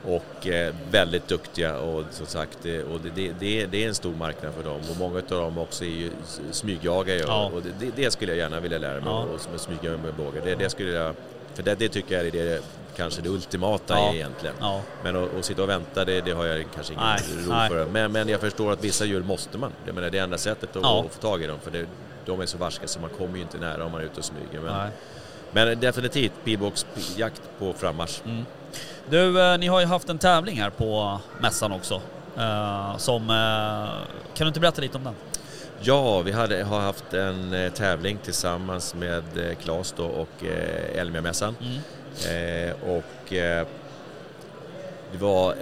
Och 0.06 0.48
eh, 0.48 0.74
väldigt 0.92 1.28
duktiga 1.28 1.78
och 1.80 2.04
som 2.12 2.26
sagt, 2.26 2.66
eh, 2.66 2.80
och 2.82 3.00
det, 3.02 3.10
det, 3.16 3.34
det, 3.40 3.62
är, 3.62 3.68
det 3.68 3.84
är 3.84 3.88
en 3.88 3.96
stor 3.96 4.16
marknad 4.16 4.54
för 4.54 4.64
dem. 4.64 4.82
Och 4.92 4.98
många 5.00 5.18
av 5.18 5.24
dem 5.28 5.58
också 5.58 5.84
är 5.86 5.90
ju 5.90 6.12
smygjagare 6.52 7.18
Ja. 7.28 7.46
och 7.54 7.62
det, 7.96 8.12
skulle 8.12 8.32
jag 8.32 8.38
gärna 8.38 8.60
vilja 8.60 8.78
lära 8.78 8.94
mig, 9.02 9.04
Ja. 9.06 9.26
och, 9.54 9.60
smyga 9.60 9.98
med 9.98 10.14
båge. 10.14 10.42
Det, 10.46 10.56
det 10.56 10.70
skulle 10.70 10.92
jag, 10.92 11.16
för 11.60 11.64
det, 11.66 11.76
det 11.76 11.90
tycker 11.90 12.16
jag 12.18 12.28
är 12.28 12.32
det, 12.32 12.62
kanske 12.98 13.22
det 13.22 13.30
ultimata 13.30 13.94
Ja. 13.94 14.14
egentligen. 14.14 14.56
ja, 14.60 14.82
Men 15.04 15.16
att, 15.40 15.46
sitta 15.46 15.64
och 15.64 15.70
vänta, 15.70 16.06
det, 16.06 16.22
det 16.22 16.32
har 16.32 16.46
jag 16.46 16.66
kanske 16.76 16.94
ingen 16.94 17.06
Nej, 17.06 17.20
ro 17.46 17.52
nej. 17.52 17.70
för. 17.70 17.86
Men, 17.86 18.12
men 18.12 18.30
jag 18.30 18.40
förstår 18.40 18.72
att 18.72 18.84
vissa 18.84 19.06
djur 19.06 19.24
måste 19.24 19.58
man. 19.58 19.72
Jag 19.86 19.96
menar, 19.96 20.10
det 20.10 20.18
är 20.20 20.24
enda 20.24 20.38
sättet 20.38 20.76
att, 20.76 20.82
Ja. 20.84 21.04
att 21.06 21.14
få 21.14 21.22
tag 21.22 21.44
i 21.44 21.48
dem. 21.48 21.58
För 21.64 21.72
det, 21.72 21.86
de 22.26 22.42
är 22.42 22.46
så 22.46 22.58
varska 22.58 22.88
så 22.88 23.00
man 23.00 23.10
kommer 23.10 23.36
ju 23.36 23.42
inte 23.42 23.58
nära 23.58 23.86
om 23.86 23.92
man 23.92 24.02
är 24.02 24.06
ute 24.06 24.20
och 24.20 24.26
smyger. 24.26 24.60
Men, 24.66 24.78
nej. 24.78 24.90
men 25.52 25.80
definitivt 25.80 26.34
pilbågsjakt 26.44 27.42
på 27.60 27.74
frammarsch. 27.74 28.22
Mm. 28.26 28.46
Du, 29.10 29.42
eh, 29.42 29.58
ni 29.58 29.68
har 29.68 29.80
ju 29.80 29.86
haft 29.86 30.10
en 30.10 30.18
tävling 30.18 30.62
här 30.62 30.70
på 30.70 31.20
mässan 31.42 31.72
också. 31.72 32.02
Eh, 32.38 32.98
som, 32.98 33.30
eh, 33.30 34.36
kan 34.36 34.46
du 34.46 34.48
inte 34.48 34.60
berätta 34.60 34.82
lite 34.82 34.98
om 34.98 35.04
den? 35.04 35.16
Ja, 35.82 36.22
vi 36.22 36.32
hade, 36.32 36.64
har 36.64 36.80
haft 36.80 37.14
en 37.14 37.54
eh, 37.54 37.72
tävling 37.72 38.18
tillsammans 38.24 38.96
med 38.96 39.24
eh, 39.38 39.56
Claes 39.56 39.94
då 39.98 40.06
och 40.06 40.46
eh, 40.46 41.00
Elmiamässan. 41.00 41.56
Mm. 41.62 41.82
Och 42.84 43.34
det 45.12 45.18
var... 45.20 45.56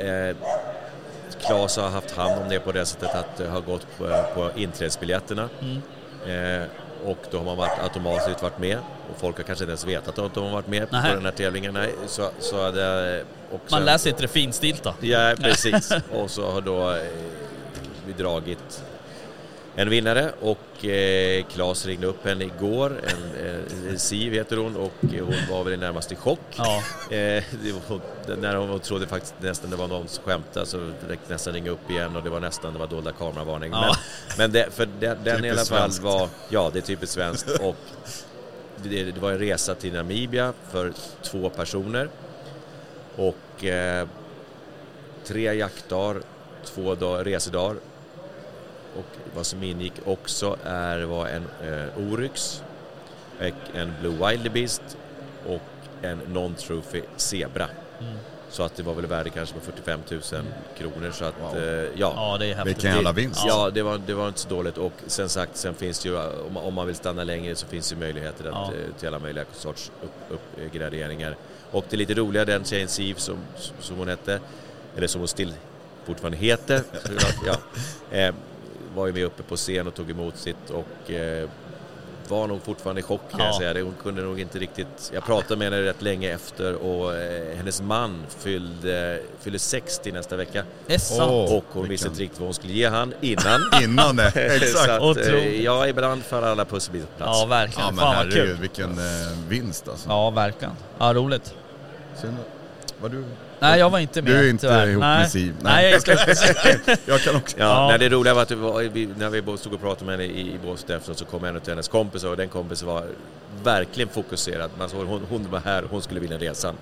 Claes 1.42 1.78
har 1.78 1.90
haft 1.90 2.12
hand 2.12 2.42
om 2.42 2.50
det 2.50 2.60
på 2.60 2.72
det 2.72 2.86
sättet 2.86 3.16
att 3.16 3.38
det 3.38 3.48
har 3.48 3.62
gått 3.62 3.98
på, 3.98 4.24
på 4.34 4.52
inträdesbiljetterna. 4.56 5.50
Mm. 5.62 5.82
Eh, 6.62 6.68
och 7.06 7.18
då 7.32 7.38
har 7.38 7.46
man 7.46 7.58
varit, 7.58 7.80
automatiskt 7.84 8.41
varit 8.41 8.60
med. 8.60 8.78
Och 8.78 9.20
folk 9.20 9.38
har 9.38 9.44
kanske 9.44 9.63
inte 9.63 9.72
ens 9.72 9.86
vetat 9.86 10.20
att 10.20 10.34
de 10.34 10.44
har 10.44 10.52
varit 10.52 10.68
med 10.68 10.91
Nähä. 10.91 11.10
på 11.10 11.15
den 11.15 11.26
här 11.26 11.32
tävlingen. 11.32 11.74
Nej, 11.74 11.94
så, 12.08 12.30
så 12.39 12.63
hade 12.63 13.24
och 13.52 13.62
Man 13.72 13.86
läser 13.86 14.10
inte 14.10 14.22
det 14.22 14.28
finstilta. 14.28 14.94
Ja, 15.02 15.36
precis. 15.39 15.91
och 16.13 16.32
så 16.32 16.52
har 16.52 16.62
då 16.62 16.98
vi 18.06 18.13
dragit 18.13 18.84
en 19.80 19.90
vinnare 19.90 20.32
och 20.42 20.86
eh, 20.86 21.46
Claes 21.46 21.86
ringde 21.86 22.08
upp 22.08 22.26
henne 22.26 22.46
igår, 22.46 23.02
en, 23.04 23.46
eh, 23.46 23.98
Siv 23.98 24.34
heter 24.34 24.58
hon 24.58 24.76
och 24.76 24.94
hon 25.02 25.36
var 25.50 25.63
väl 25.63 25.74
i 25.74 25.78
närmaste 25.78 26.16
chock. 26.16 26.40
Ja, 26.58 26.84
Eh, 27.10 27.44
var, 27.90 28.36
när 28.36 28.56
hon 28.56 28.80
trodde 28.80 29.08
faktiskt 29.08 29.36
nästan 29.40 29.70
det 29.70 29.76
var 29.76 29.88
någon 29.88 30.08
som 30.08 30.24
skämtade 30.24 30.66
så 30.66 30.78
direkt 30.78 31.30
nästan 31.30 31.54
ringa 31.54 31.72
upp 31.72 31.92
igen 31.92 32.16
och 32.16 32.24
det 32.24 32.30
var 32.30 32.40
nästan 32.40 32.74
det 32.74 32.80
var 32.80 32.88
dolda 32.88 33.12
kameravarning. 33.12 33.72
Ja. 33.72 33.82
Men, 33.82 34.38
men 34.38 34.52
det, 34.52 34.74
för 34.74 34.88
den, 35.00 35.18
den 35.24 35.46
i 35.46 35.50
alla 35.50 35.66
fall 35.66 35.92
var, 36.02 36.30
ja 36.50 36.70
det 36.74 36.80
är 36.80 36.82
typiskt 36.84 37.13
svenskt 37.13 37.50
och 37.62 37.76
det, 38.84 39.04
det 39.04 39.20
var 39.20 39.32
en 39.32 39.40
resa 39.40 39.76
till 39.76 39.94
Namibia 39.94 40.54
för 40.72 40.94
två 41.24 41.50
personer 41.50 42.10
och 43.16 43.66
eh, 43.66 44.08
tre 45.26 45.54
jaktdagar, 45.54 46.22
två 46.66 46.96
dag, 46.96 47.26
resedagar 47.26 47.76
och 48.98 49.06
vad 49.36 49.46
som 49.46 49.64
ingick 49.64 49.94
också 50.06 50.58
är, 50.64 51.00
var 51.04 51.28
en 51.28 51.44
eh, 51.64 52.12
Oryx, 52.12 52.64
en 53.74 53.94
Blue 54.02 54.30
Wildebeest 54.30 54.82
och 55.48 55.62
en 56.02 56.20
Non-Trophy 56.28 57.02
Zebra. 57.18 57.68
Mm. 58.00 58.18
Så 58.50 58.64
att 58.64 58.76
det 58.76 58.84
var 58.84 58.94
väl 58.94 59.06
värde 59.06 59.30
kanske 59.30 59.56
på 59.56 59.62
45 59.62 60.00
000 60.12 60.22
kronor 60.78 61.12
så 61.12 61.26
att 61.26 61.34
Wow. 61.42 61.58
eh, 61.58 61.64
ja. 61.96 62.14
ja 62.16 62.38
det 62.40 62.54
är. 62.54 62.66
Vilken 62.66 62.94
jävla 62.94 63.12
vinst. 63.12 63.44
Ja, 63.48 63.70
det 63.74 63.82
var, 63.82 64.02
det 64.08 64.14
var 64.14 64.28
inte 64.28 64.40
så 64.40 64.50
dåligt 64.50 64.78
och 64.78 64.92
sen 65.08 65.30
sagt, 65.30 65.58
sen 65.58 65.74
finns 65.74 66.00
det 66.00 66.10
ju, 66.10 66.18
om 66.18 66.54
man, 66.54 66.64
om 66.64 66.74
man 66.74 66.88
vill 66.88 66.96
stanna 66.96 67.24
längre 67.24 67.56
så 67.56 67.68
finns 67.68 67.90
det 67.90 67.96
möjligheter 67.96 68.46
att, 68.46 68.52
Ja. 68.54 68.66
eh, 68.74 69.00
till 69.00 69.08
alla 69.08 69.20
möjliga 69.20 69.46
sorts 69.54 69.92
upp, 70.04 70.40
uppgraderingar. 70.66 71.36
Och 71.72 71.86
det 71.90 71.96
är 71.96 71.98
lite 71.98 72.14
roliga, 72.14 72.46
den 72.46 72.64
tjejen 72.66 72.88
Siv 72.88 73.14
som, 73.16 73.38
som 73.80 73.98
hon 73.98 74.08
hette, 74.08 74.40
eller 74.98 75.08
som 75.08 75.22
hon 75.22 75.28
still 75.28 75.54
fortfarande 76.06 76.38
heter, 76.38 76.82
ja, 77.46 77.56
eh, 78.18 78.36
var 78.98 79.08
ju 79.08 79.14
med 79.14 79.24
uppe 79.26 79.44
på 79.44 79.56
scen 79.56 79.88
och 79.88 79.96
tog 79.96 80.10
emot 80.12 80.38
sitt 80.38 80.70
och 80.70 81.12
eh, 81.12 81.50
var 82.30 82.48
nog 82.48 82.62
fortfarande 82.64 83.00
i 83.00 83.04
chock 83.04 83.22
kan 83.32 83.40
jag 83.40 83.50
Ja. 83.54 83.58
säga. 83.60 83.74
Det- 83.74 83.82
Hon 83.82 83.94
kunde 84.04 84.22
nog 84.22 84.40
inte 84.40 84.60
riktigt... 84.60 85.12
Jag 85.14 85.26
pratade 85.26 85.56
med 85.56 85.72
henne 85.72 85.84
rätt 85.84 86.02
länge 86.02 86.34
efter 86.34 86.76
och 86.76 87.16
eh, 87.16 87.58
hennes 87.58 87.82
man 87.82 88.24
fyllde, 88.40 89.20
fyllde 89.40 89.60
60 89.60 90.12
nästa 90.12 90.36
vecka. 90.36 90.64
Åh, 91.20 91.54
och 91.56 91.64
hon 91.70 91.88
visste 91.90 92.08
inte 92.08 92.22
riktigt 92.22 92.40
vad 92.40 92.48
hon 92.48 92.54
skulle 92.54 92.74
ge 92.74 92.88
han 92.88 93.14
innan. 93.22 93.62
Innan 93.84 94.16
det, 94.16 94.32
så 94.60 94.66
exakt. 94.66 94.90
att, 94.90 95.02
Otroligt. 95.02 95.32
eh, 95.34 95.64
ja, 95.64 95.88
ibland 95.88 96.24
faller 96.24 96.48
alla 96.48 96.66
pusselbitar 96.66 97.08
på 97.08 97.18
plats. 97.18 97.40
Ja, 97.40 97.46
verkligen. 97.46 97.86
Ja 97.86 97.92
men 97.92 98.00
Fan 98.06 98.16
herregud, 98.16 98.48
kul. 98.48 98.58
vilken 98.62 98.92
eh, 98.98 99.38
vinst 99.48 99.88
alltså. 99.88 100.10
Ja, 100.10 100.30
verkligen. 100.30 100.74
Ja, 101.00 101.14
roligt. 101.14 101.54
Synd. 102.22 102.38
Var 103.02 103.10
du? 103.10 103.24
Nej, 103.60 103.80
jag 103.80 103.89
var 103.89 104.00
inte 104.00 104.22
med 104.22 104.32
Du 104.32 104.38
är 104.39 104.50
inte 104.50 104.62
tyvärr. 104.67 104.88
ihop 104.88 105.02
Nej. 105.02 105.20
med 105.20 105.30
Siv? 105.32 105.54
Nej, 105.62 105.86
jag 105.86 105.93
är 106.10 106.36
slut. 106.36 107.00
Jag 107.06 107.22
kan 107.22 107.36
också. 107.36 107.58
Ja, 107.60 107.65
Ja. 107.65 107.88
Nej, 107.89 108.00
det 108.00 108.10
roliga 108.10 108.34
var 108.34 108.41
att 108.41 108.52
vi, 108.52 109.10
när 109.17 109.30
vi 109.30 109.58
stod 109.58 109.74
och 109.74 109.82
pratade 109.82 110.06
med 110.06 110.20
henne 110.20 110.34
i, 110.34 110.39
i 110.41 110.60
båset 110.65 110.89
efteråt 110.89 111.17
så 111.17 111.26
kom 111.26 111.43
en 111.43 111.56
av 111.56 111.67
hennes 111.67 111.88
kompisar 111.88 112.30
och 112.30 112.38
den 112.38 112.50
kompisen 112.50 112.88
var 112.88 113.04
verkligen 113.63 114.10
fokuserad. 114.10 114.70
Man 114.78 114.89
såg 114.89 115.06
hon, 115.08 115.22
hon 115.30 115.52
var 115.52 115.60
här, 115.60 115.84
hon 115.89 116.02
skulle 116.02 116.20
vinna 116.20 116.36
resan. 116.38 116.76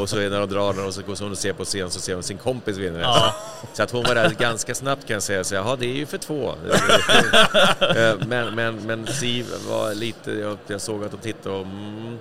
Och 0.00 0.08
så 0.08 0.16
när 0.16 0.40
de 0.40 0.48
drar 0.50 0.72
den 0.72 0.86
och 0.86 0.94
så 0.94 1.02
går 1.02 1.16
hon 1.20 1.30
och 1.32 1.38
ser 1.38 1.52
på 1.52 1.64
scen 1.64 1.90
så 1.90 2.00
ser 2.00 2.14
hon 2.14 2.22
sin 2.22 2.38
kompis 2.38 2.76
vinna 2.76 2.98
resan. 2.98 3.12
Ja. 3.14 3.34
Så 3.72 3.82
att 3.82 3.90
hon 3.90 4.02
var 4.04 4.14
där 4.14 4.30
ganska 4.38 4.74
snabbt 4.74 5.06
kan 5.06 5.14
jag 5.14 5.22
säga. 5.22 5.44
Så 5.44 5.54
jaha, 5.54 5.76
det 5.76 5.86
är 5.86 5.94
ju 5.94 6.06
för 6.06 6.18
två. 6.18 6.54
Eh, 7.96 8.14
men, 8.26 8.54
men, 8.54 8.76
men 8.76 9.06
Siv 9.06 9.46
var 9.68 9.94
lite, 9.94 10.32
jag, 10.32 10.58
jag 10.66 10.80
såg 10.80 11.04
att 11.04 11.10
de 11.10 11.16
tittade 11.16 11.54
och 11.54 11.62
mm, 11.62 12.18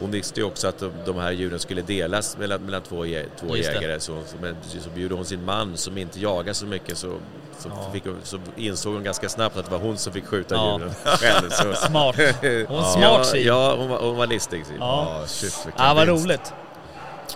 hon 0.00 0.10
visste 0.10 0.40
ju 0.40 0.46
också 0.46 0.68
att 0.68 0.78
de, 0.78 0.92
de 1.06 1.16
här 1.16 1.32
djuren 1.32 1.58
skulle 1.58 1.82
delas 1.82 2.36
mellan, 2.38 2.62
mellan 2.64 2.82
två, 2.82 2.96
två 3.40 3.56
Just 3.56 3.70
jägare. 3.72 4.00
Så, 4.00 4.18
men, 4.40 4.56
så 4.80 4.90
bjöd 4.94 5.12
hon 5.12 5.24
sin 5.24 5.44
man 5.44 5.76
som 5.76 5.98
inte 5.98 6.20
jagar 6.20 6.52
så 6.52 6.66
mycket 6.66 6.98
så, 6.98 7.12
så, 7.58 7.68
Ja. 7.68 7.90
fick, 7.92 8.02
så 8.22 8.38
insåg 8.56 8.94
hon 8.94 9.04
ganska 9.04 9.28
snabbt 9.28 9.56
att 9.56 9.64
det 9.64 9.70
var 9.70 9.78
hon 9.78 9.98
som 9.98 10.12
fick 10.12 10.26
skjuta 10.26 10.54
Ja. 10.54 10.78
djuren 10.78 10.94
själv. 11.04 11.50
Så. 11.50 11.74
Smart. 11.86 12.16
Hon 12.16 12.76
Ja. 12.78 12.94
smart 12.96 13.26
Siv. 13.26 13.46
ja, 13.46 13.76
hon 13.76 13.88
var, 13.88 13.98
hon 13.98 14.16
var 14.16 14.26
listig 14.26 14.66
Siv. 14.66 14.76
Ja. 14.78 15.16
Ja, 15.20 15.26
shit 15.26 15.66
vad 15.76 16.08
roligt. 16.08 16.52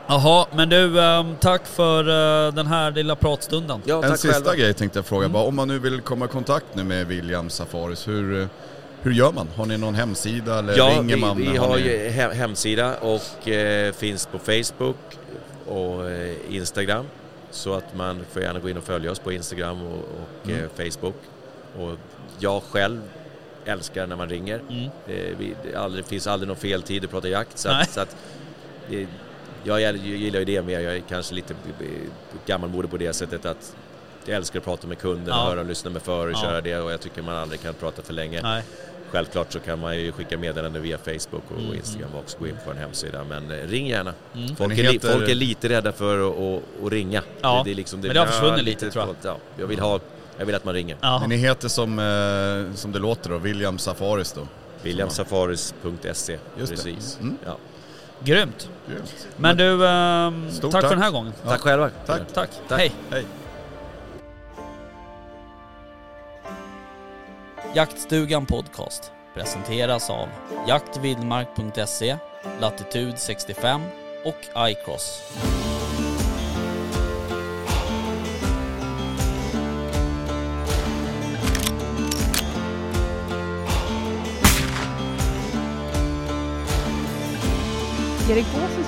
Jaha, 0.07 0.47
men 0.57 0.69
du, 0.69 1.01
ehm, 1.01 1.37
tack 1.41 1.67
för 1.67 2.01
eh, 2.49 2.55
den 2.55 2.67
här 2.67 2.91
lilla 2.91 3.17
pratstunden. 3.17 3.81
Ja, 3.85 3.97
En 3.97 4.03
tack 4.11 4.19
sista 4.21 4.33
själva. 4.35 4.55
grej 4.55 4.75
tänkte 4.75 4.99
jag 4.99 5.07
fråga, 5.07 5.25
Mm. 5.25 5.33
bara, 5.33 5.45
om 5.45 5.57
man 5.57 5.69
nu 5.69 5.79
vill 5.79 6.01
komma 6.01 6.25
i 6.25 6.29
kontakt 6.29 6.67
nu 6.75 6.85
med 6.85 7.07
William 7.07 7.51
Safaris, 7.51 8.09
hur, 8.09 8.41
eh, 8.41 8.47
hur 9.03 9.13
gör 9.13 9.33
man? 9.33 9.49
Har 9.57 9.67
ni 9.67 9.79
någon 9.79 9.95
hemsida 9.95 10.59
eller 10.59 10.77
Ja, 10.79 10.85
ringer 10.99 11.15
vi, 11.15 11.21
man? 11.21 11.37
vi 11.37 11.57
Har 11.57 11.69
har 11.69 11.77
ni- 11.77 11.83
ju 11.83 12.09
he- 12.09 12.33
hemsida 12.35 12.95
och 12.97 13.49
eh, 13.49 13.93
finns 13.93 14.27
på 14.27 14.39
Facebook 14.39 14.97
och 15.67 16.11
eh, 16.11 16.35
Instagram. 16.51 17.07
Så 17.51 17.75
att 17.75 17.95
man 17.97 18.25
får 18.33 18.43
gärna 18.43 18.59
gå 18.59 18.69
in 18.71 18.77
och 18.77 18.85
följa 18.85 19.11
oss 19.11 19.19
på 19.19 19.33
Instagram 19.33 19.83
och, 19.87 19.93
och 19.99 20.49
Mm. 20.51 20.61
eh, 20.65 20.91
Facebook. 20.91 21.15
Och 21.79 21.99
jag 22.39 22.63
själv 22.63 23.01
älskar 23.65 24.07
när 24.07 24.17
man 24.17 24.29
ringer. 24.29 24.61
Mm. 24.71 24.85
Eh, 24.85 24.91
vi, 25.39 25.55
det 25.65 25.77
aldrig, 25.77 26.07
finns 26.07 26.27
aldrig 26.27 26.49
någon 26.49 26.57
fel 26.57 26.83
tid 26.83 27.05
att 27.05 27.11
prata 27.11 27.29
jakt. 27.29 27.59
Så 27.59 27.69
att, 27.69 27.91
så 27.93 28.01
att, 28.01 28.17
det, 28.91 29.07
jag 29.67 29.97
gillar 29.97 30.39
ju 30.39 30.45
det 30.45 30.63
mer. 30.63 30.81
Jag 30.81 30.97
är 30.97 31.03
kanske 31.09 31.35
lite 31.35 31.55
gammalmodig 32.47 32.91
på 32.91 32.97
det 32.97 33.13
sättet 33.13 33.47
att 33.47 33.77
jag 34.27 34.37
älskar 34.37 34.59
att 34.59 34.65
prata 34.65 34.87
med 34.87 34.99
kunden 34.99 35.27
Ja. 35.29 35.43
och 35.43 35.49
höra 35.51 35.61
och 35.61 35.67
lyssna 35.67 35.91
med 35.91 36.03
för 36.03 36.27
och 36.27 36.33
Ja. 36.33 36.41
köra 36.43 36.61
det 36.61 36.79
och 36.79 36.93
jag 36.93 37.01
tycker 37.01 37.23
man 37.23 37.37
aldrig 37.37 37.61
kan 37.63 37.75
prata 37.75 38.03
för 38.03 38.13
länge. 38.13 38.43
Nej. 38.43 38.63
Självklart 39.11 39.53
så 39.53 39.59
kan 39.61 39.79
man 39.79 39.99
ju 39.99 40.13
skicka 40.13 40.39
meddelanden 40.39 40.83
via 40.83 40.99
Facebook 40.99 41.43
och 41.55 41.61
Mm. 41.61 41.75
Instagram 41.75 42.11
och 42.15 42.21
också 42.21 42.39
gå 42.39 42.47
in 42.47 42.57
på 42.65 42.71
en 42.71 42.77
hemsida 42.77 43.25
men 43.25 43.51
eh, 43.51 43.67
ring 43.69 43.87
gärna. 43.87 44.15
Mm. 44.35 44.57
Folk, 44.57 44.73
är, 44.79 44.83
det 44.83 44.93
heter- 44.93 45.13
folk 45.13 45.29
är 45.31 45.35
lite 45.35 45.69
rädda 45.69 45.93
för 45.93 46.29
att, 46.31 46.37
att, 46.39 46.85
att 46.87 46.93
ringa. 46.93 47.23
Ja, 47.41 47.63
det 47.65 47.71
är 47.71 47.75
liksom, 47.75 48.01
men 48.01 48.13
det 48.13 48.19
har 48.19 48.27
ja, 48.27 48.33
försvunnit 48.33 48.65
lite, 48.65 48.91
tror 48.91 49.05
jag. 49.07 49.17
Ja, 49.23 49.37
jag, 49.59 49.67
vill 49.67 49.81
ha, 49.81 50.01
jag 50.39 50.47
vill 50.47 50.55
att 50.55 50.65
man 50.65 50.75
ringer. 50.75 50.97
Ja. 51.01 51.19
Men 51.21 51.29
ni 51.29 51.37
heter 51.37 51.69
som, 51.69 51.99
eh, 51.99 52.75
som 52.77 52.93
det 52.93 52.99
låter 52.99 53.31
då, 53.31 53.39
William 53.39 53.79
Safaris 53.79 54.33
då? 54.33 54.47
Williamsafaris.se. 54.83 56.39
Det. 56.59 56.67
Precis. 56.67 57.19
Mm. 57.21 57.37
Ja. 57.47 57.57
Grymt. 58.25 58.71
Grymt. 58.89 59.27
Men 59.37 59.57
du, 59.57 59.87
ehm, 59.89 60.51
Stort 60.51 60.73
tack, 60.73 60.83
tack. 60.83 60.91
för 60.91 60.97
den 60.97 61.03
här 61.05 61.11
gången. 61.11 61.33
Tack 61.45 61.61
själva. 61.61 61.91
Tack. 62.07 62.21
Tack. 62.35 62.51
Tack. 62.69 62.79
Hej. 62.79 62.93
Hej. 63.11 63.25
Jaktstugan 67.75 68.47
Podcast 68.47 69.13
presenteras 69.35 70.11
av 70.11 70.29
jaktvildmark.se, 70.69 72.17
Latitude 72.61 73.17
65 73.17 73.83
och 74.25 74.69
iCross. 74.71 75.23
Il 88.29 88.37
y 88.37 88.86